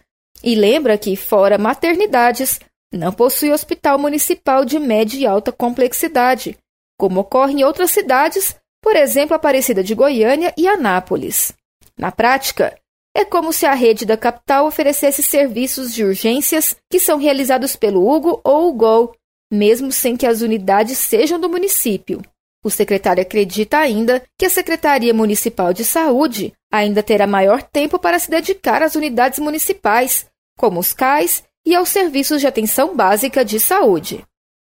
e 0.44 0.54
lembra 0.54 0.98
que, 0.98 1.16
fora 1.16 1.58
maternidades, 1.58 2.60
não 2.94 3.12
possui 3.12 3.52
hospital 3.52 3.98
municipal 3.98 4.64
de 4.64 4.78
média 4.78 5.18
e 5.18 5.26
alta 5.26 5.52
complexidade, 5.52 6.58
como 7.00 7.22
ocorre 7.22 7.54
em 7.54 7.64
outras 7.64 7.92
cidades 7.92 8.56
por 8.86 8.96
exemplo, 8.96 9.36
Aparecida 9.36 9.84
de 9.84 9.96
Goiânia 9.96 10.54
e 10.56 10.68
Anápolis. 10.68 11.52
Na 11.98 12.12
prática, 12.12 12.80
é 13.16 13.26
como 13.26 13.52
se 13.52 13.66
a 13.66 13.74
rede 13.74 14.06
da 14.06 14.16
capital 14.16 14.68
oferecesse 14.68 15.24
serviços 15.24 15.92
de 15.92 16.04
urgências 16.04 16.76
que 16.88 17.00
são 17.00 17.18
realizados 17.18 17.76
pelo 17.76 18.08
Hugo 18.08 18.40
ou 18.44 18.70
o 18.70 18.74
GOL, 18.74 19.16
mesmo 19.52 19.92
sem 19.92 20.16
que 20.16 20.28
as 20.28 20.42
unidades 20.42 21.00
sejam 21.00 21.40
do 21.40 21.50
município. 21.50 22.22
O 22.66 22.70
secretário 22.72 23.22
acredita 23.22 23.78
ainda 23.78 24.24
que 24.40 24.44
a 24.44 24.50
Secretaria 24.50 25.14
Municipal 25.14 25.72
de 25.72 25.86
Saúde 25.86 26.52
ainda 26.74 27.04
terá 27.04 27.28
maior 27.28 27.62
tempo 27.62 28.00
para 28.00 28.18
se 28.18 28.28
dedicar 28.28 28.82
às 28.82 28.96
unidades 28.96 29.38
municipais, 29.38 30.26
como 30.58 30.80
os 30.80 30.92
CAIS 30.92 31.44
e 31.64 31.76
aos 31.76 31.90
serviços 31.90 32.42
de 32.42 32.48
atenção 32.48 32.96
básica 32.96 33.46
de 33.46 33.60
saúde. 33.60 34.26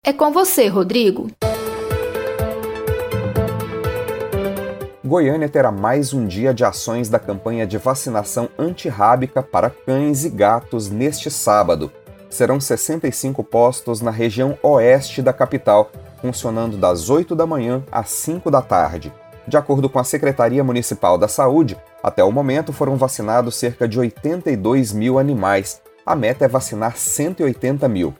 É 0.05 0.13
com 0.13 0.31
você, 0.31 0.67
Rodrigo. 0.67 1.29
Goiânia 5.03 5.49
terá 5.49 5.69
mais 5.69 6.13
um 6.13 6.25
dia 6.25 6.53
de 6.53 6.63
ações 6.63 7.09
da 7.09 7.19
campanha 7.19 7.67
de 7.67 7.77
vacinação 7.77 8.47
antirrábica 8.57 9.43
para 9.43 9.69
cães 9.69 10.23
e 10.23 10.29
gatos 10.29 10.89
neste 10.89 11.29
sábado. 11.29 11.91
Serão 12.29 12.57
65 12.57 13.43
postos 13.43 13.99
na 13.99 14.11
região 14.11 14.57
oeste 14.63 15.21
da 15.21 15.33
capital, 15.33 15.91
funcionando 16.21 16.77
das 16.77 17.09
8 17.09 17.35
da 17.35 17.45
manhã 17.45 17.83
às 17.91 18.09
5 18.09 18.49
da 18.51 18.61
tarde. 18.61 19.11
De 19.47 19.57
acordo 19.57 19.89
com 19.89 19.99
a 19.99 20.03
Secretaria 20.03 20.63
Municipal 20.63 21.17
da 21.17 21.27
Saúde, 21.27 21.75
até 22.03 22.23
o 22.23 22.31
momento 22.31 22.71
foram 22.71 22.95
vacinados 22.95 23.55
cerca 23.55 23.87
de 23.87 23.99
82 23.99 24.93
mil 24.93 25.17
animais. 25.17 25.81
A 26.05 26.15
meta 26.15 26.45
é 26.45 26.47
vacinar 26.47 26.95
180 26.95 27.87
mil. 27.87 28.13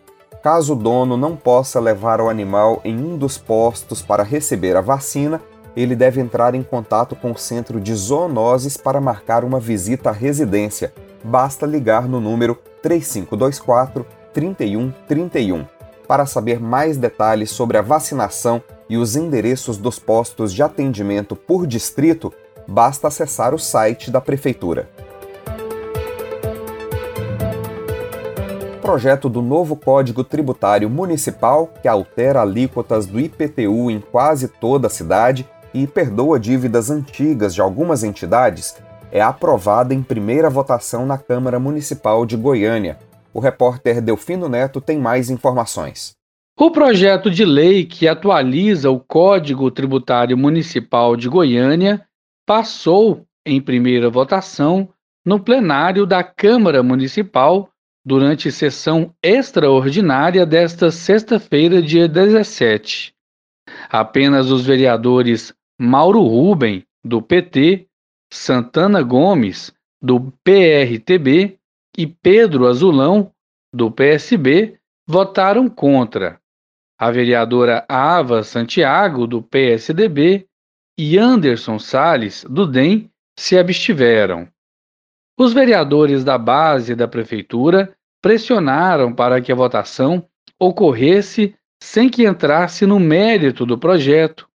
Caso 0.44 0.74
o 0.74 0.76
dono 0.76 1.16
não 1.16 1.36
possa 1.36 1.80
levar 1.80 2.20
o 2.20 2.28
animal 2.28 2.82
em 2.84 2.98
um 2.98 3.16
dos 3.16 3.38
postos 3.38 4.02
para 4.02 4.24
receber 4.24 4.76
a 4.76 4.82
vacina, 4.82 5.40
ele 5.76 5.96
deve 5.96 6.20
entrar 6.20 6.56
em 6.56 6.64
contato 6.64 7.16
com 7.16 7.32
o 7.32 7.38
centro 7.38 7.80
de 7.80 7.94
zoonoses 7.94 8.76
para 8.76 9.00
marcar 9.00 9.44
uma 9.44 9.60
visita 9.60 10.10
à 10.10 10.14
residência. 10.14 10.94
Basta 11.24 11.66
ligar 11.66 12.08
no 12.08 12.20
número 12.20 12.58
3524 12.82 14.06
3131. 14.34 15.81
Para 16.12 16.26
saber 16.26 16.60
mais 16.60 16.98
detalhes 16.98 17.52
sobre 17.52 17.78
a 17.78 17.82
vacinação 17.82 18.62
e 18.90 18.98
os 18.98 19.16
endereços 19.16 19.78
dos 19.78 19.98
postos 19.98 20.54
de 20.54 20.62
atendimento 20.62 21.38
por 21.38 21.66
distrito, 21.66 22.34
basta 22.68 23.08
acessar 23.08 23.56
o 23.56 23.58
site 23.58 24.12
da 24.12 24.20
Prefeitura. 24.20 24.90
Projeto 28.82 29.30
do 29.30 29.42
novo 29.42 29.78
Código 29.78 30.22
Tributário 30.22 30.90
Municipal, 30.90 31.72
que 31.82 31.88
altera 31.88 32.42
alíquotas 32.42 33.06
do 33.06 33.18
IPTU 33.18 33.90
em 33.90 34.02
quase 34.02 34.50
toda 34.50 34.88
a 34.88 34.90
cidade 34.90 35.50
e 35.74 35.88
perdoa 35.88 36.38
dívidas 36.38 36.90
antigas 36.90 37.56
de 37.56 37.62
algumas 37.62 38.04
entidades, 38.04 38.76
é 39.14 39.22
aprovada 39.22 39.94
em 39.94 40.04
primeira 40.04 40.50
votação 40.50 41.06
na 41.06 41.18
Câmara 41.18 41.58
Municipal 41.58 42.26
de 42.26 42.36
Goiânia. 42.36 42.98
O 43.34 43.40
repórter 43.40 44.02
Delfino 44.02 44.50
Neto 44.50 44.82
tem 44.82 44.98
mais 44.98 45.30
informações. 45.30 46.16
O 46.60 46.70
projeto 46.70 47.32
de 47.32 47.46
lei 47.46 47.86
que 47.86 48.08
atualiza 48.08 48.90
o 48.90 49.00
Código 49.00 49.72
Tributário 49.72 50.38
Municipal 50.38 51.16
de 51.16 51.28
Goiânia 51.30 52.06
passou 52.46 53.26
em 53.46 53.62
primeira 53.62 54.10
votação 54.10 54.90
no 55.26 55.40
plenário 55.40 56.06
da 56.06 56.24
Câmara 56.24 56.84
Municipal 56.84 57.70
durante 58.06 58.52
sessão 58.52 59.14
extraordinária 59.24 60.46
desta 60.46 60.92
sexta-feira, 60.92 61.82
dia 61.82 62.08
17. 62.08 63.14
Apenas 63.90 64.52
os 64.52 64.66
vereadores 64.66 65.54
Mauro 65.80 66.22
Ruben, 66.22 66.84
do 67.04 67.22
PT, 67.22 67.88
Santana 68.32 69.02
Gomes, 69.02 69.74
do 70.02 70.32
PRTB 70.44 71.58
e 71.98 72.08
Pedro 72.08 72.68
Azulão, 72.68 73.32
do 73.74 73.92
PSB, 73.92 74.80
votaram 75.08 75.70
contra 75.70 76.40
a 77.00 77.10
vereadora 77.10 77.84
Ava 77.90 78.44
Santiago, 78.44 79.26
do 79.26 79.42
PSDB, 79.42 80.48
e 80.98 81.18
Anderson 81.18 81.80
Salles, 81.80 82.46
do 82.48 82.68
DEM, 82.68 83.10
se 83.38 83.58
abstiveram. 83.58 84.48
Os 85.38 85.54
vereadores 85.54 86.24
da 86.24 86.38
base 86.38 86.94
da 86.94 87.08
prefeitura 87.08 87.96
pressionaram 88.22 89.14
para 89.14 89.42
que 89.42 89.52
a 89.52 89.56
votação 89.56 90.28
ocorresse 90.60 91.56
sem 91.82 92.08
que 92.08 92.28
entrasse 92.28 92.86
no 92.86 93.00
mérito 93.00 93.66
do 93.66 93.78
projeto 93.78 94.48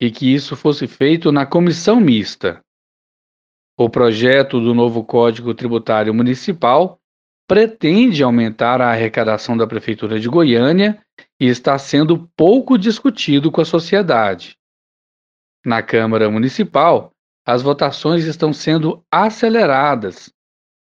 e 0.00 0.10
que 0.10 0.32
isso 0.32 0.54
fosse 0.54 0.86
feito 0.86 1.32
na 1.32 1.44
comissão 1.44 1.98
mista. 1.98 2.62
O 3.80 3.88
projeto 3.88 4.60
do 4.60 4.74
novo 4.74 5.04
Código 5.04 5.54
Tributário 5.54 6.12
Municipal 6.12 6.98
pretende 7.46 8.24
aumentar 8.24 8.80
a 8.80 8.90
arrecadação 8.90 9.56
da 9.56 9.68
Prefeitura 9.68 10.18
de 10.18 10.28
Goiânia 10.28 11.00
e 11.40 11.46
está 11.46 11.78
sendo 11.78 12.28
pouco 12.36 12.76
discutido 12.76 13.52
com 13.52 13.60
a 13.60 13.64
sociedade. 13.64 14.56
Na 15.64 15.80
Câmara 15.80 16.28
Municipal, 16.28 17.12
as 17.46 17.62
votações 17.62 18.24
estão 18.24 18.52
sendo 18.52 19.00
aceleradas 19.12 20.28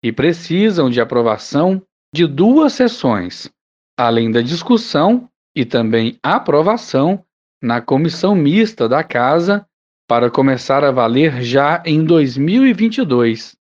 e 0.03 0.11
precisam 0.11 0.89
de 0.89 0.99
aprovação 0.99 1.79
de 2.11 2.25
duas 2.25 2.73
sessões, 2.73 3.47
além 3.95 4.31
da 4.31 4.41
discussão 4.41 5.29
e 5.55 5.63
também 5.63 6.17
aprovação 6.23 7.23
na 7.61 7.79
comissão 7.79 8.33
mista 8.33 8.89
da 8.89 9.03
Casa 9.03 9.67
para 10.07 10.31
começar 10.31 10.83
a 10.85 10.91
valer 10.91 11.41
já 11.41 11.83
em 11.85 12.03
2022. 12.03 13.57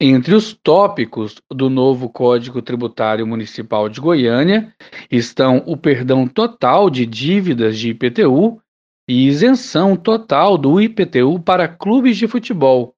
Entre 0.00 0.32
os 0.32 0.54
tópicos 0.54 1.42
do 1.50 1.68
novo 1.68 2.08
Código 2.08 2.62
Tributário 2.62 3.26
Municipal 3.26 3.88
de 3.88 4.00
Goiânia 4.00 4.72
estão 5.10 5.60
o 5.66 5.76
perdão 5.76 6.28
total 6.28 6.88
de 6.88 7.04
dívidas 7.04 7.76
de 7.76 7.90
IPTU 7.90 8.62
e 9.08 9.26
isenção 9.26 9.96
total 9.96 10.56
do 10.56 10.80
IPTU 10.80 11.40
para 11.40 11.66
clubes 11.66 12.16
de 12.16 12.28
futebol 12.28 12.94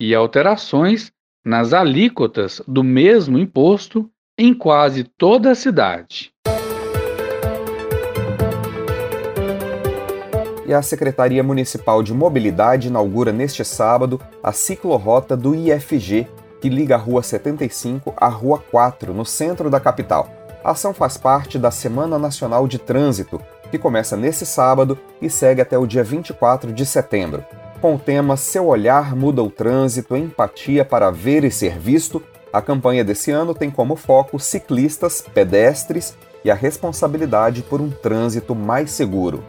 e 0.00 0.14
alterações 0.14 1.10
nas 1.44 1.72
alíquotas 1.72 2.62
do 2.68 2.84
mesmo 2.84 3.38
imposto 3.38 4.08
em 4.38 4.54
quase 4.54 5.02
toda 5.02 5.50
a 5.50 5.54
cidade. 5.54 6.32
E 10.66 10.74
a 10.74 10.82
Secretaria 10.82 11.44
Municipal 11.44 12.02
de 12.02 12.12
Mobilidade 12.12 12.88
inaugura 12.88 13.32
neste 13.32 13.64
sábado 13.64 14.20
a 14.42 14.50
ciclorrota 14.50 15.36
do 15.36 15.54
IFG, 15.54 16.26
que 16.60 16.68
liga 16.68 16.96
a 16.96 16.98
Rua 16.98 17.22
75 17.22 18.12
à 18.16 18.26
Rua 18.26 18.60
4, 18.72 19.14
no 19.14 19.24
centro 19.24 19.70
da 19.70 19.78
capital. 19.78 20.28
A 20.64 20.72
ação 20.72 20.92
faz 20.92 21.16
parte 21.16 21.56
da 21.56 21.70
Semana 21.70 22.18
Nacional 22.18 22.66
de 22.66 22.80
Trânsito, 22.80 23.40
que 23.70 23.78
começa 23.78 24.16
nesse 24.16 24.44
sábado 24.44 24.98
e 25.22 25.30
segue 25.30 25.60
até 25.60 25.78
o 25.78 25.86
dia 25.86 26.02
24 26.02 26.72
de 26.72 26.84
setembro. 26.84 27.44
Com 27.80 27.94
o 27.94 27.98
tema 27.98 28.36
Seu 28.36 28.66
Olhar 28.66 29.14
Muda 29.14 29.44
o 29.44 29.50
Trânsito, 29.50 30.16
Empatia 30.16 30.84
para 30.84 31.12
Ver 31.12 31.44
e 31.44 31.50
Ser 31.50 31.78
Visto, 31.78 32.20
a 32.52 32.60
campanha 32.60 33.04
desse 33.04 33.30
ano 33.30 33.54
tem 33.54 33.70
como 33.70 33.94
foco 33.94 34.40
ciclistas, 34.40 35.20
pedestres 35.20 36.16
e 36.44 36.50
a 36.50 36.54
responsabilidade 36.54 37.62
por 37.62 37.80
um 37.80 37.90
trânsito 37.90 38.54
mais 38.54 38.90
seguro. 38.90 39.44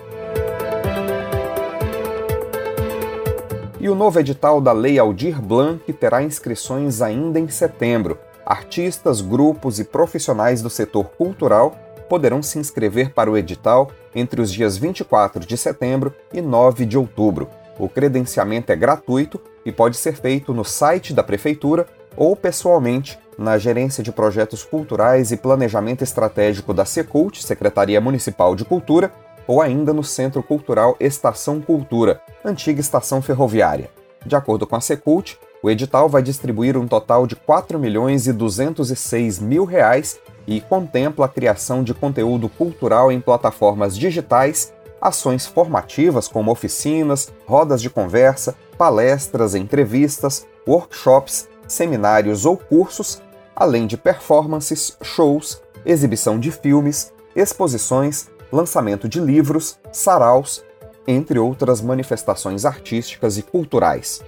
E 3.79 3.87
o 3.89 3.93
novo 3.93 4.19
edital 4.19 4.59
da 4.59 4.71
Lei 4.71 4.97
Aldir 4.97 5.39
Blanc 5.39 5.93
terá 5.93 6.23
inscrições 6.23 6.99
ainda 6.99 7.39
em 7.39 7.47
setembro. 7.47 8.17
Artistas, 8.43 9.21
grupos 9.21 9.79
e 9.79 9.83
profissionais 9.83 10.63
do 10.63 10.69
setor 10.69 11.09
cultural 11.11 11.77
poderão 12.09 12.41
se 12.41 12.57
inscrever 12.57 13.13
para 13.13 13.29
o 13.29 13.37
edital 13.37 13.91
entre 14.15 14.41
os 14.41 14.51
dias 14.51 14.77
24 14.77 15.45
de 15.45 15.55
setembro 15.55 16.11
e 16.33 16.41
9 16.41 16.85
de 16.87 16.97
outubro. 16.97 17.47
O 17.77 17.87
credenciamento 17.87 18.71
é 18.71 18.75
gratuito 18.75 19.39
e 19.63 19.71
pode 19.71 19.95
ser 19.97 20.15
feito 20.15 20.55
no 20.55 20.65
site 20.65 21.13
da 21.13 21.21
Prefeitura 21.21 21.85
ou 22.15 22.35
pessoalmente 22.35 23.19
na 23.37 23.59
Gerência 23.59 24.03
de 24.03 24.11
Projetos 24.11 24.63
Culturais 24.63 25.31
e 25.31 25.37
Planejamento 25.37 26.03
Estratégico 26.03 26.73
da 26.73 26.83
Secult, 26.83 27.43
Secretaria 27.43 28.01
Municipal 28.01 28.55
de 28.55 28.65
Cultura, 28.65 29.11
ou 29.47 29.61
ainda 29.61 29.93
no 29.93 30.03
Centro 30.03 30.43
Cultural 30.43 30.95
Estação 30.99 31.61
Cultura, 31.61 32.21
antiga 32.43 32.81
estação 32.81 33.21
ferroviária. 33.21 33.89
De 34.25 34.35
acordo 34.35 34.67
com 34.67 34.75
a 34.75 34.81
Secult, 34.81 35.39
o 35.63 35.69
edital 35.69 36.07
vai 36.09 36.21
distribuir 36.21 36.77
um 36.77 36.87
total 36.87 37.25
de 37.25 37.35
4 37.35 37.79
milhões 37.79 38.27
e 38.27 38.33
206 38.33 39.39
mil 39.39 39.65
reais 39.65 40.19
e 40.45 40.61
contempla 40.61 41.25
a 41.25 41.29
criação 41.29 41.83
de 41.83 41.93
conteúdo 41.93 42.47
cultural 42.47 43.11
em 43.11 43.19
plataformas 43.19 43.97
digitais, 43.97 44.73
ações 45.01 45.45
formativas 45.45 46.27
como 46.27 46.51
oficinas, 46.51 47.31
rodas 47.45 47.81
de 47.81 47.89
conversa, 47.89 48.55
palestras, 48.77 49.55
entrevistas, 49.55 50.45
workshops, 50.67 51.47
seminários 51.67 52.45
ou 52.45 52.57
cursos, 52.57 53.21
além 53.55 53.87
de 53.87 53.97
performances, 53.97 54.97
shows, 55.01 55.61
exibição 55.85 56.39
de 56.39 56.51
filmes, 56.51 57.11
exposições 57.35 58.29
lançamento 58.51 59.07
de 59.07 59.19
livros, 59.19 59.79
saraus, 59.91 60.63
entre 61.07 61.39
outras 61.39 61.81
manifestações 61.81 62.65
artísticas 62.65 63.37
e 63.37 63.41
culturais. 63.41 64.23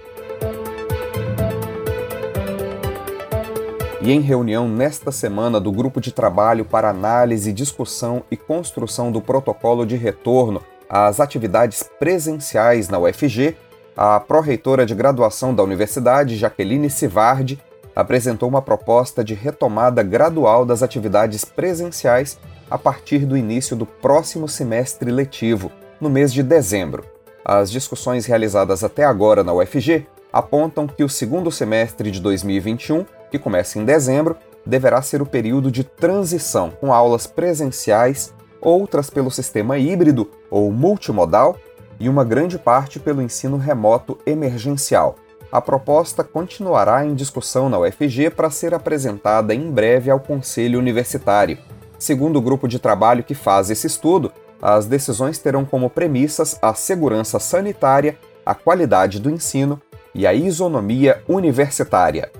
E 4.02 4.10
em 4.10 4.20
reunião 4.20 4.66
nesta 4.66 5.12
semana 5.12 5.60
do 5.60 5.70
Grupo 5.70 6.00
de 6.00 6.10
Trabalho 6.10 6.64
para 6.64 6.88
Análise, 6.88 7.52
Discussão 7.52 8.22
e 8.30 8.36
Construção 8.36 9.12
do 9.12 9.20
Protocolo 9.20 9.84
de 9.84 9.94
Retorno 9.94 10.62
às 10.88 11.20
Atividades 11.20 11.82
Presenciais 11.98 12.88
na 12.88 12.98
UFG, 12.98 13.56
a 13.94 14.18
pró-reitora 14.18 14.86
de 14.86 14.94
graduação 14.94 15.54
da 15.54 15.62
universidade, 15.62 16.38
Jaqueline 16.38 16.88
Sivardi, 16.88 17.60
apresentou 17.94 18.48
uma 18.48 18.62
proposta 18.62 19.22
de 19.22 19.34
retomada 19.34 20.02
gradual 20.02 20.64
das 20.64 20.82
atividades 20.82 21.44
presenciais 21.44 22.38
a 22.70 22.78
partir 22.78 23.26
do 23.26 23.36
início 23.36 23.74
do 23.74 23.84
próximo 23.84 24.48
semestre 24.48 25.10
letivo, 25.10 25.72
no 26.00 26.08
mês 26.08 26.32
de 26.32 26.42
dezembro. 26.42 27.04
As 27.44 27.70
discussões 27.70 28.26
realizadas 28.26 28.84
até 28.84 29.04
agora 29.04 29.42
na 29.42 29.52
UFG 29.52 30.06
apontam 30.32 30.86
que 30.86 31.02
o 31.02 31.08
segundo 31.08 31.50
semestre 31.50 32.10
de 32.10 32.20
2021, 32.20 33.04
que 33.30 33.38
começa 33.38 33.78
em 33.78 33.84
dezembro, 33.84 34.36
deverá 34.64 35.02
ser 35.02 35.20
o 35.20 35.26
período 35.26 35.70
de 35.70 35.82
transição, 35.82 36.70
com 36.70 36.92
aulas 36.92 37.26
presenciais, 37.26 38.32
outras 38.60 39.10
pelo 39.10 39.30
sistema 39.30 39.78
híbrido 39.78 40.30
ou 40.50 40.70
multimodal 40.70 41.56
e 41.98 42.08
uma 42.08 42.24
grande 42.24 42.58
parte 42.58 43.00
pelo 43.00 43.22
ensino 43.22 43.56
remoto 43.56 44.18
emergencial. 44.24 45.16
A 45.50 45.60
proposta 45.60 46.22
continuará 46.22 47.04
em 47.04 47.14
discussão 47.14 47.68
na 47.68 47.78
UFG 47.78 48.30
para 48.30 48.50
ser 48.50 48.72
apresentada 48.72 49.52
em 49.52 49.70
breve 49.70 50.10
ao 50.10 50.20
Conselho 50.20 50.78
Universitário. 50.78 51.58
Segundo 52.00 52.36
o 52.36 52.40
grupo 52.40 52.66
de 52.66 52.78
trabalho 52.78 53.22
que 53.22 53.34
faz 53.34 53.68
esse 53.68 53.86
estudo, 53.86 54.32
as 54.60 54.86
decisões 54.86 55.38
terão 55.38 55.66
como 55.66 55.90
premissas 55.90 56.58
a 56.62 56.72
segurança 56.72 57.38
sanitária, 57.38 58.18
a 58.44 58.54
qualidade 58.54 59.20
do 59.20 59.28
ensino 59.28 59.78
e 60.14 60.26
a 60.26 60.32
isonomia 60.32 61.22
universitária. 61.28 62.32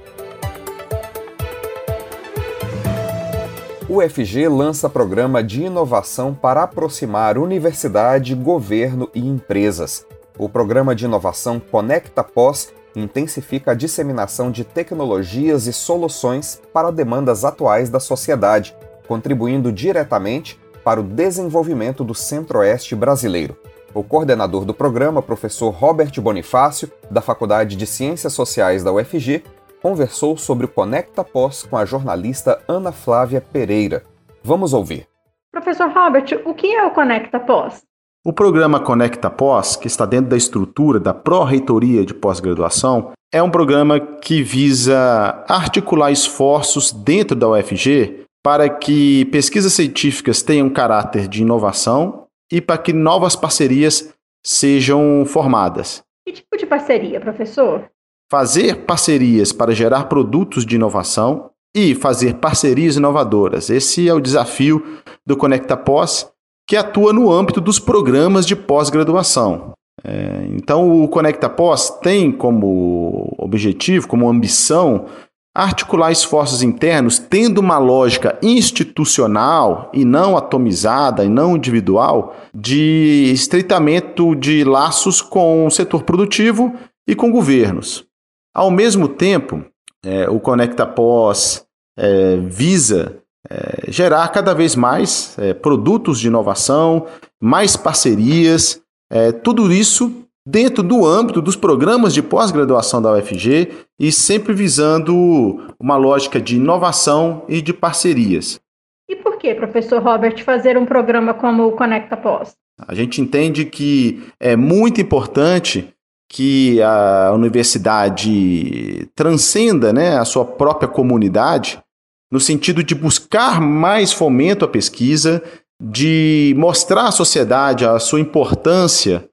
O 3.87 3.99
UFG 3.99 4.49
lança 4.49 4.88
programa 4.88 5.44
de 5.44 5.64
inovação 5.64 6.33
para 6.33 6.62
aproximar 6.62 7.37
universidade, 7.37 8.35
governo 8.35 9.11
e 9.14 9.20
empresas. 9.20 10.07
O 10.38 10.49
programa 10.49 10.94
de 10.94 11.05
inovação 11.05 11.61
Conecta 11.61 12.25
Pós 12.25 12.73
intensifica 12.96 13.73
a 13.73 13.75
disseminação 13.75 14.51
de 14.51 14.64
tecnologias 14.64 15.66
e 15.66 15.73
soluções 15.73 16.62
para 16.73 16.90
demandas 16.90 17.44
atuais 17.44 17.90
da 17.90 18.01
sociedade, 18.01 18.75
contribuindo 19.11 19.73
diretamente 19.73 20.57
para 20.85 21.01
o 21.01 21.03
desenvolvimento 21.03 22.05
do 22.05 22.14
Centro-Oeste 22.14 22.94
brasileiro. 22.94 23.57
O 23.92 24.05
coordenador 24.05 24.64
do 24.64 24.73
programa, 24.73 25.20
professor 25.20 25.70
Robert 25.70 26.12
Bonifácio, 26.20 26.88
da 27.11 27.20
Faculdade 27.20 27.75
de 27.75 27.87
Ciências 27.88 28.33
Sociais 28.33 28.85
da 28.85 28.92
UFG, 28.92 29.42
conversou 29.83 30.37
sobre 30.37 30.66
o 30.66 30.68
Conecta 30.68 31.25
Pós 31.25 31.64
com 31.64 31.77
a 31.77 31.85
jornalista 31.85 32.62
Ana 32.68 32.92
Flávia 32.92 33.40
Pereira. 33.40 34.05
Vamos 34.44 34.73
ouvir. 34.73 35.09
Professor 35.51 35.90
Robert, 35.90 36.40
o 36.44 36.55
que 36.55 36.73
é 36.73 36.87
o 36.87 36.92
Conecta 36.92 37.40
Pós? 37.40 37.83
O 38.25 38.33
programa 38.33 38.79
Conecta 38.79 39.29
Pós, 39.29 39.75
que 39.75 39.88
está 39.88 40.07
dentro 40.07 40.31
da 40.31 40.37
estrutura 40.37 41.01
da 41.01 41.12
Pró-Reitoria 41.12 42.07
de 42.07 42.14
Pós-Graduação, 42.14 43.11
é 43.33 43.42
um 43.42 43.51
programa 43.51 43.99
que 43.99 44.40
visa 44.40 45.44
articular 45.49 46.12
esforços 46.12 46.92
dentro 46.92 47.35
da 47.35 47.49
UFG 47.49 48.20
para 48.42 48.68
que 48.68 49.24
pesquisas 49.26 49.72
científicas 49.72 50.42
tenham 50.42 50.70
caráter 50.70 51.29
de 51.29 51.42
inovação 51.42 52.26
e 52.50 52.61
para 52.61 52.79
que 52.79 52.92
novas 52.92 53.37
parcerias 53.37 54.12
sejam 54.44 55.24
formadas. 55.26 56.03
Que 56.26 56.33
tipo 56.33 56.57
de 56.57 56.66
parceria, 56.66 57.20
professor? 57.20 57.90
Fazer 58.31 58.85
parcerias 58.85 59.53
para 59.53 59.74
gerar 59.74 60.05
produtos 60.05 60.64
de 60.64 60.76
inovação 60.76 61.50
e 61.74 61.94
fazer 61.94 62.35
parcerias 62.35 62.96
inovadoras. 62.96 63.70
Esse 63.70 64.09
é 64.09 64.14
o 64.14 64.20
desafio 64.20 64.85
do 65.26 65.37
Conecta 65.37 65.76
Pós, 65.76 66.31
que 66.66 66.76
atua 66.76 67.12
no 67.12 67.31
âmbito 67.31 67.61
dos 67.61 67.79
programas 67.79 68.46
de 68.46 68.57
pós-graduação. 68.57 69.72
É, 70.03 70.46
então, 70.50 71.03
o 71.03 71.09
Conecta 71.09 71.48
Pós 71.48 71.90
tem 72.00 72.33
como 72.33 73.35
objetivo, 73.38 74.09
como 74.09 74.29
ambição, 74.29 75.07
articular 75.55 76.13
esforços 76.13 76.63
internos 76.63 77.19
tendo 77.19 77.59
uma 77.59 77.79
lógica 77.79 78.39
institucional 78.43 79.91
e 79.93 80.05
não 80.05 80.37
atomizada 80.37 81.25
e 81.25 81.29
não 81.29 81.57
individual 81.57 82.37
de 82.55 83.31
estreitamento 83.33 84.35
de 84.37 84.63
laços 84.65 85.21
com 85.21 85.67
o 85.67 85.71
setor 85.71 86.05
produtivo 86.05 86.75
e 87.07 87.15
com 87.15 87.33
governos. 87.33 88.07
Ao 88.55 88.71
mesmo 88.71 89.09
tempo, 89.09 89.65
é, 90.05 90.29
o 90.29 90.39
Conecta 90.39 90.87
Pós 90.87 91.65
é, 91.99 92.37
visa 92.37 93.21
é, 93.49 93.91
gerar 93.91 94.29
cada 94.29 94.55
vez 94.55 94.77
mais 94.77 95.37
é, 95.39 95.53
produtos 95.53 96.21
de 96.21 96.29
inovação, 96.29 97.07
mais 97.41 97.77
parcerias, 97.77 98.81
é, 99.11 99.33
tudo 99.33 99.73
isso 99.73 100.25
dentro 100.46 100.83
do 100.83 101.07
âmbito 101.07 101.42
dos 101.42 101.57
programas 101.57 102.14
de 102.14 102.22
pós-graduação 102.22 103.00
da 103.00 103.12
UFG 103.12 103.70
e 103.98 104.11
sempre 104.11 104.53
visando 104.53 105.74
uma 105.79 105.96
lógica 105.96 106.40
de 106.40 106.57
inovação 106.57 107.44
e 107.48 107.61
de 107.61 107.72
parcerias. 107.72 108.61
E 109.09 109.16
por 109.16 109.37
que, 109.37 109.55
professor 109.55 110.03
Robert, 110.03 110.42
fazer 110.44 110.79
um 110.79 110.87
programa 110.87 111.35
como 111.35 111.66
o 111.66 111.72
Conecta 111.72 112.16
Pós? 112.16 112.55
A 112.87 112.94
gente 112.94 113.20
entende 113.20 113.64
que 113.64 114.22
é 114.40 114.57
muito 114.57 115.00
importante 115.00 115.92
que 116.31 116.81
a 116.81 117.33
universidade 117.35 119.09
transcenda 119.14 119.92
né, 119.92 120.16
a 120.16 120.24
sua 120.24 120.44
própria 120.44 120.88
comunidade, 120.88 121.83
no 122.31 122.38
sentido 122.38 122.85
de 122.85 122.94
buscar 122.94 123.61
mais 123.61 124.12
fomento 124.12 124.64
à 124.64 124.68
pesquisa, 124.68 125.42
de 125.83 126.55
mostrar 126.57 127.09
à 127.09 127.11
sociedade 127.11 127.85
a 127.85 127.98
sua 127.98 128.20
importância 128.20 129.29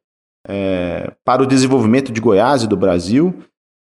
é, 0.48 1.12
para 1.26 1.44
o 1.44 1.48
desenvolvimento 1.48 2.12
de 2.12 2.22
Goiás 2.22 2.64
e 2.64 2.68
do 2.68 2.78
Brasil 2.78 3.36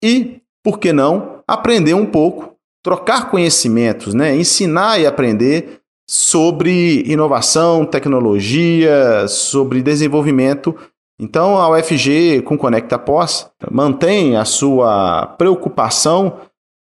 e, 0.03 0.41
por 0.62 0.79
que 0.79 0.93
não, 0.93 1.43
aprender 1.47 1.95
um 1.95 2.07
pouco, 2.07 2.55
trocar 2.83 3.31
conhecimentos, 3.31 4.15
né, 4.15 4.37
ensinar 4.37 5.01
e 5.01 5.07
aprender 5.07 5.81
sobre 6.09 7.03
inovação, 7.07 7.87
tecnologia, 7.87 9.27
sobre 9.29 9.83
desenvolvimento 9.83 10.77
então, 11.23 11.57
a 11.57 11.71
UFG, 11.71 12.43
com 12.43 12.59
Conecta 12.59 12.99
Pós, 12.99 13.49
mantém 13.71 14.37
a 14.37 14.45
sua 14.45 15.27
preocupação 15.38 16.41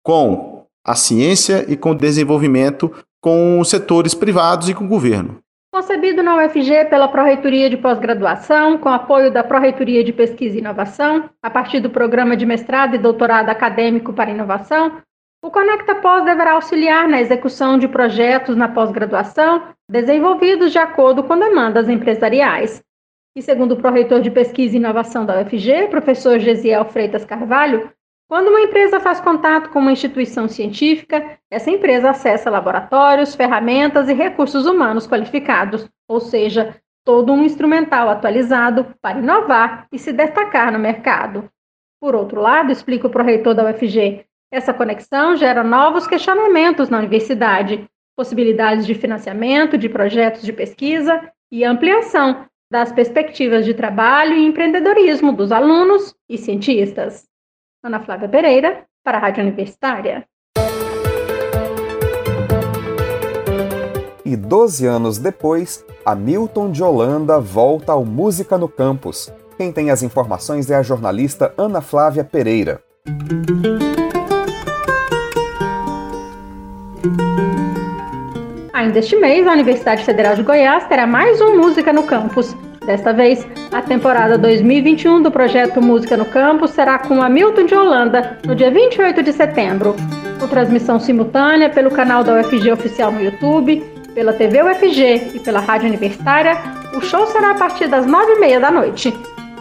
com 0.04 0.65
a 0.86 0.93
ciência 0.93 1.65
e 1.69 1.78
com 1.78 1.91
o 1.91 1.95
desenvolvimento 1.95 2.91
com 3.21 3.63
setores 3.63 4.13
privados 4.13 4.67
e 4.67 4.73
com 4.73 4.84
o 4.84 4.89
governo. 4.89 5.39
Concebido 5.75 6.23
na 6.23 6.38
UFG 6.38 6.85
pela 6.85 7.09
Pró-Reitoria 7.09 7.69
de 7.69 7.75
Pós-Graduação, 7.75 8.77
com 8.77 8.88
apoio 8.88 9.29
da 9.29 9.43
Pró-Reitoria 9.43 10.05
de 10.05 10.13
Pesquisa 10.13 10.55
e 10.55 10.61
Inovação, 10.61 11.29
a 11.43 11.49
partir 11.49 11.81
do 11.81 11.89
Programa 11.89 12.38
de 12.38 12.45
Mestrado 12.45 12.95
e 12.95 12.97
Doutorado 12.97 13.49
Acadêmico 13.49 14.13
para 14.13 14.31
Inovação, 14.31 15.01
o 15.43 15.51
Conecta 15.51 15.95
Pós 15.95 16.23
deverá 16.23 16.53
auxiliar 16.53 17.09
na 17.09 17.19
execução 17.19 17.77
de 17.77 17.89
projetos 17.89 18.55
na 18.55 18.69
pós-graduação 18.69 19.63
desenvolvidos 19.91 20.71
de 20.71 20.77
acordo 20.77 21.25
com 21.25 21.38
demandas 21.38 21.89
empresariais, 21.89 22.81
e 23.35 23.41
segundo 23.41 23.73
o 23.73 23.77
pró-reitor 23.77 24.21
de 24.21 24.31
pesquisa 24.31 24.75
e 24.75 24.79
inovação 24.79 25.25
da 25.25 25.41
UFG, 25.41 25.89
professor 25.89 26.39
Gesiel 26.39 26.85
Freitas 26.85 27.25
Carvalho, 27.25 27.91
quando 28.27 28.47
uma 28.47 28.61
empresa 28.61 28.99
faz 28.99 29.21
contato 29.21 29.69
com 29.69 29.79
uma 29.79 29.91
instituição 29.91 30.47
científica, 30.47 31.38
essa 31.49 31.69
empresa 31.69 32.09
acessa 32.09 32.49
laboratórios, 32.49 33.35
ferramentas 33.35 34.09
e 34.09 34.13
recursos 34.13 34.65
humanos 34.65 35.07
qualificados, 35.07 35.88
ou 36.07 36.19
seja, 36.19 36.75
todo 37.05 37.31
um 37.31 37.43
instrumental 37.43 38.09
atualizado 38.09 38.95
para 39.01 39.19
inovar 39.19 39.88
e 39.91 39.99
se 39.99 40.11
destacar 40.11 40.71
no 40.71 40.79
mercado. 40.79 41.49
Por 42.01 42.15
outro 42.15 42.41
lado, 42.41 42.71
explica 42.71 43.07
o 43.07 43.09
pró-reitor 43.09 43.53
da 43.53 43.69
UFG, 43.69 44.25
essa 44.51 44.73
conexão 44.73 45.35
gera 45.35 45.63
novos 45.63 46.07
questionamentos 46.07 46.89
na 46.89 46.99
universidade, 46.99 47.89
possibilidades 48.15 48.85
de 48.85 48.95
financiamento 48.95 49.77
de 49.77 49.89
projetos 49.89 50.43
de 50.43 50.53
pesquisa 50.53 51.29
e 51.51 51.63
ampliação 51.63 52.45
das 52.71 52.91
perspectivas 52.91 53.65
de 53.65 53.73
trabalho 53.73 54.33
e 54.33 54.45
empreendedorismo 54.45 55.33
dos 55.33 55.51
alunos 55.51 56.15
e 56.29 56.38
cientistas. 56.38 57.27
Ana 57.86 58.00
Flávia 58.00 58.28
Pereira, 58.28 58.84
para 59.04 59.19
a 59.19 59.21
Rádio 59.21 59.43
Universitária. 59.43 60.26
E 64.26 64.36
12 64.36 64.88
anos 64.88 65.19
depois, 65.19 65.86
Hamilton 66.04 66.71
de 66.71 66.82
Holanda 66.82 67.39
volta 67.39 67.91
ao 67.91 68.04
Música 68.04 68.58
no 68.58 68.67
Campus. 68.67 69.32
Quem 69.56 69.71
tem 69.71 69.91
as 69.91 70.02
informações 70.02 70.71
é 70.71 70.76
a 70.76 70.82
jornalista 70.82 71.54
Ana 71.56 71.80
Flávia 71.80 72.24
Pereira. 72.24 72.82
Ainda 78.74 78.98
este 78.98 79.15
mês, 79.15 79.45
a 79.45 79.52
Universidade 79.52 80.04
Federal 80.04 80.36
de 80.36 80.41
Goiás 80.41 80.88
terá 80.88 81.06
mais 81.06 81.39
um 81.39 81.56
Música 81.58 81.93
no 81.93 82.02
Campus, 82.02 82.56
Desta 82.86 83.12
vez, 83.12 83.45
a 83.71 83.82
temporada 83.82 84.38
2021 84.38 85.24
do 85.24 85.32
projeto 85.32 85.82
Música 85.82 86.15
no 86.15 86.26
Campo 86.26 86.67
será 86.67 87.00
com 87.00 87.21
Hamilton 87.21 87.65
de 87.65 87.76
Holanda, 87.76 88.38
no 88.45 88.56
dia 88.56 88.69
28 88.69 89.24
de 89.24 89.34
setembro, 89.34 89.95
com 90.39 90.48
transmissão 90.48 91.00
simultânea 91.00 91.69
pelo 91.69 91.89
canal 91.89 92.24
da 92.24 92.39
UFG 92.39 92.71
Oficial 92.71 93.12
no 93.12 93.24
YouTube, 93.24 93.84
pela 94.13 94.34
TV 94.34 94.62
UFG 94.62 95.32
e 95.34 95.39
pela 95.39 95.60
Rádio 95.60 95.88
Universitária. 95.88 96.58
O 96.95 97.02
show 97.02 97.26
será 97.26 97.52
a 97.52 97.56
partir 97.56 97.88
das 97.88 98.06
9h30 98.06 98.60
da 98.60 98.69
noite. 98.69 99.13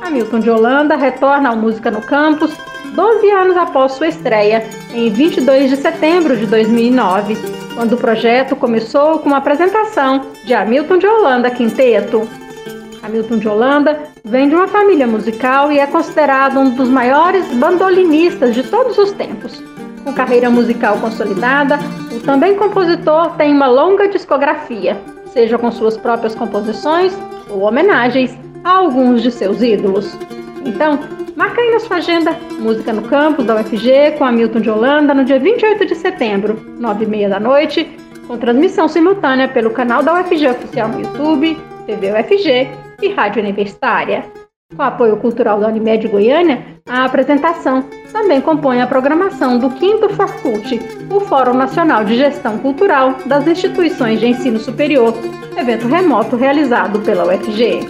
Hamilton 0.03 0.41
de 0.41 0.51
Holanda 0.51 0.95
retorna 0.95 1.49
ao 1.49 1.57
Música 1.57 1.91
no 1.91 2.03
Campus 2.03 2.55
12 2.95 3.31
anos 3.31 3.57
após 3.57 3.93
sua 3.93 4.09
estreia, 4.09 4.65
em 4.93 5.11
22 5.11 5.71
de 5.71 5.77
setembro 5.77 6.37
de 6.37 6.47
2009, 6.47 7.37
quando 7.75 7.95
o 7.95 7.97
projeto 7.97 8.55
começou 8.55 9.19
com 9.19 9.31
uma 9.31 9.39
apresentação 9.39 10.27
de 10.45 10.55
Hamilton 10.55 10.99
de 10.99 11.07
Holanda 11.07 11.51
Quinteto. 11.51 12.44
Hamilton 13.05 13.39
de 13.39 13.49
Holanda 13.49 13.99
vem 14.25 14.49
de 14.49 14.55
uma 14.55 14.67
família 14.67 15.07
musical 15.07 15.71
e 15.71 15.79
é 15.79 15.87
considerado 15.87 16.59
um 16.59 16.71
dos 16.71 16.89
maiores 16.89 17.47
bandolinistas 17.55 18.55
de 18.55 18.63
todos 18.63 18.97
os 18.97 19.13
tempos. 19.13 19.63
Com 20.03 20.13
carreira 20.13 20.49
musical 20.49 20.99
consolidada, 20.99 21.79
o 22.13 22.21
também 22.21 22.57
compositor 22.57 23.37
tem 23.37 23.55
uma 23.55 23.67
longa 23.67 24.09
discografia, 24.09 24.99
seja 25.27 25.59
com 25.59 25.71
suas 25.71 25.99
próprias 25.99 26.35
composições 26.35 27.17
ou 27.51 27.61
homenagens 27.61 28.37
a 28.65 28.71
alguns 28.71 29.23
de 29.23 29.31
seus 29.31 29.61
ídolos. 29.61 30.17
Então, 30.65 30.99
marca 31.37 31.61
aí 31.61 31.73
na 31.73 31.81
sua 31.81 31.99
agenda 31.99 32.35
Música 32.59 32.91
no 32.91 33.03
Campus 33.03 33.45
da 33.45 33.57
UFG 33.57 34.13
com 34.17 34.25
Hamilton 34.25 34.61
de 34.61 34.71
Holanda 34.71 35.13
no 35.13 35.25
dia 35.25 35.39
28 35.39 35.85
de 35.85 35.95
setembro, 35.95 36.57
9h30 36.81 37.29
da 37.29 37.41
noite, 37.41 37.87
com 38.27 38.39
transmissão 38.39 38.89
simultânea 38.89 39.47
pelo 39.49 39.71
canal 39.71 40.03
da 40.03 40.15
UFG 40.21 40.49
Oficial 40.49 40.89
no 40.89 41.01
YouTube, 41.01 41.59
TV 41.87 42.13
UFG 42.13 42.85
e 43.05 43.13
Rádio 43.13 43.43
Universitária. 43.43 44.25
Com 44.75 44.83
apoio 44.83 45.17
cultural 45.19 45.61
da 45.61 45.69
Unimed 45.69 46.09
Goiânia, 46.09 46.81
a 46.89 47.05
apresentação 47.05 47.85
também 48.11 48.41
compõe 48.41 48.81
a 48.81 48.87
programação 48.87 49.59
do 49.59 49.71
5 49.71 50.09
Forcult, 50.15 50.81
o 51.11 51.21
Fórum 51.21 51.55
Nacional 51.55 52.05
de 52.05 52.17
Gestão 52.17 52.59
Cultural 52.59 53.15
das 53.27 53.47
Instituições 53.47 54.19
de 54.19 54.27
Ensino 54.27 54.59
Superior, 54.59 55.15
evento 55.57 55.87
remoto 55.87 56.35
realizado 56.35 57.01
pela 57.01 57.25
UFG. 57.27 57.87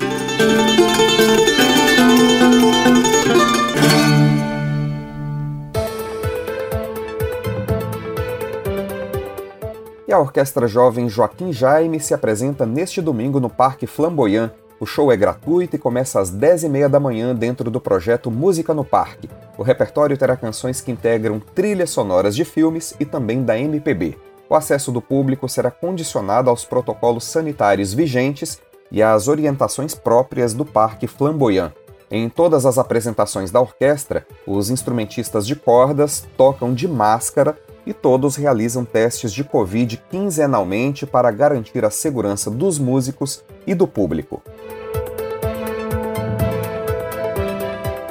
E 10.07 10.13
a 10.13 10.19
Orquestra 10.19 10.67
Jovem 10.67 11.09
Joaquim 11.09 11.53
Jaime 11.53 11.99
se 11.99 12.13
apresenta 12.13 12.67
neste 12.67 13.01
domingo 13.01 13.41
no 13.41 13.49
Parque 13.49 13.87
Flamboyant, 13.87 14.51
o 14.85 14.87
show 14.87 15.11
é 15.11 15.17
gratuito 15.17 15.77
e 15.77 15.79
começa 15.79 16.21
às 16.21 16.31
10h30 16.31 16.89
da 16.89 17.01
manhã 17.01 17.35
dentro 17.35 17.71
do 17.71 17.81
projeto 17.81 18.31
Música 18.31 18.75
no 18.75 18.85
Parque. 18.85 19.31
O 19.57 19.63
repertório 19.63 20.15
terá 20.15 20.37
canções 20.37 20.83
que 20.83 20.93
integram 20.93 21.41
trilhas 21.41 21.89
sonoras 21.89 22.37
de 22.37 22.45
filmes 22.45 22.95
e 23.01 23.07
também 23.07 23.43
da 23.43 23.59
MPB. 23.59 24.19
O 24.47 24.55
acesso 24.55 24.93
do 24.93 25.01
público 25.01 25.49
será 25.49 25.71
condicionado 25.71 26.51
aos 26.51 26.67
protocolos 26.67 27.25
sanitários 27.25 27.95
vigentes 27.95 28.61
e 28.93 29.03
às 29.03 29.27
orientações 29.27 29.95
próprias 29.95 30.53
do 30.53 30.67
Parque 30.67 31.07
Flamboyant. 31.07 31.73
Em 32.11 32.29
todas 32.29 32.67
as 32.67 32.77
apresentações 32.77 33.51
da 33.51 33.63
orquestra, 33.63 34.27
os 34.47 34.69
instrumentistas 34.69 35.47
de 35.47 35.57
cordas 35.57 36.29
tocam 36.37 36.75
de 36.75 36.87
máscara 36.87 37.57
e 37.87 37.95
todos 37.95 38.37
realizam 38.37 38.85
testes 38.85 39.33
de 39.33 39.45
Covid 39.45 39.97
quinzenalmente 40.11 41.07
para 41.07 41.31
garantir 41.31 41.85
a 41.87 41.91
segurança 41.91 42.51
dos 42.51 42.79
músicos 42.79 43.43
e 43.67 43.75
do 43.75 43.87
público. 43.87 44.43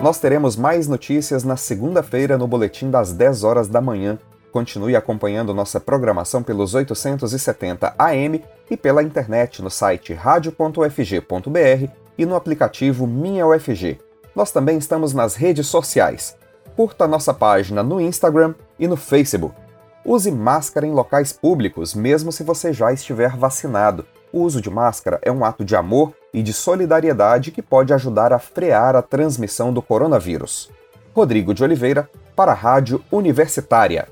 Nós 0.03 0.19
teremos 0.19 0.57
mais 0.57 0.85
notícias 0.85 1.45
na 1.45 1.55
segunda-feira 1.55 2.37
no 2.37 2.45
boletim 2.45 2.91
das 2.91 3.13
10 3.13 3.45
horas 3.45 3.69
da 3.69 3.79
manhã. 3.79 4.19
Continue 4.51 4.97
acompanhando 4.97 5.53
nossa 5.53 5.79
programação 5.79 6.43
pelos 6.43 6.75
870 6.75 7.95
AM 7.97 8.43
e 8.69 8.75
pela 8.75 9.01
internet 9.01 9.61
no 9.61 9.69
site 9.69 10.13
radio.ufg.br 10.13 11.89
e 12.17 12.25
no 12.25 12.35
aplicativo 12.35 13.07
Minha 13.07 13.47
UFG. 13.47 13.97
Nós 14.35 14.51
também 14.51 14.77
estamos 14.77 15.13
nas 15.13 15.35
redes 15.35 15.67
sociais. 15.67 16.35
Curta 16.75 17.07
nossa 17.07 17.33
página 17.33 17.81
no 17.81 18.01
Instagram 18.01 18.55
e 18.77 18.89
no 18.89 18.97
Facebook. 18.97 19.55
Use 20.03 20.29
máscara 20.29 20.85
em 20.85 20.91
locais 20.91 21.31
públicos, 21.31 21.93
mesmo 21.93 22.29
se 22.29 22.43
você 22.43 22.73
já 22.73 22.91
estiver 22.91 23.37
vacinado. 23.37 24.05
O 24.33 24.39
uso 24.39 24.59
de 24.59 24.67
máscara 24.67 25.19
é 25.21 25.31
um 25.31 25.45
ato 25.45 25.63
de 25.63 25.75
amor 25.75 26.11
e 26.33 26.41
de 26.41 26.51
solidariedade 26.51 27.51
que 27.51 27.61
pode 27.61 27.93
ajudar 27.93 28.33
a 28.33 28.39
frear 28.39 28.95
a 28.95 29.01
transmissão 29.03 29.71
do 29.71 29.79
coronavírus. 29.79 30.71
Rodrigo 31.13 31.53
de 31.53 31.63
Oliveira, 31.63 32.09
para 32.35 32.51
a 32.51 32.55
Rádio 32.55 32.99
Universitária. 33.11 34.07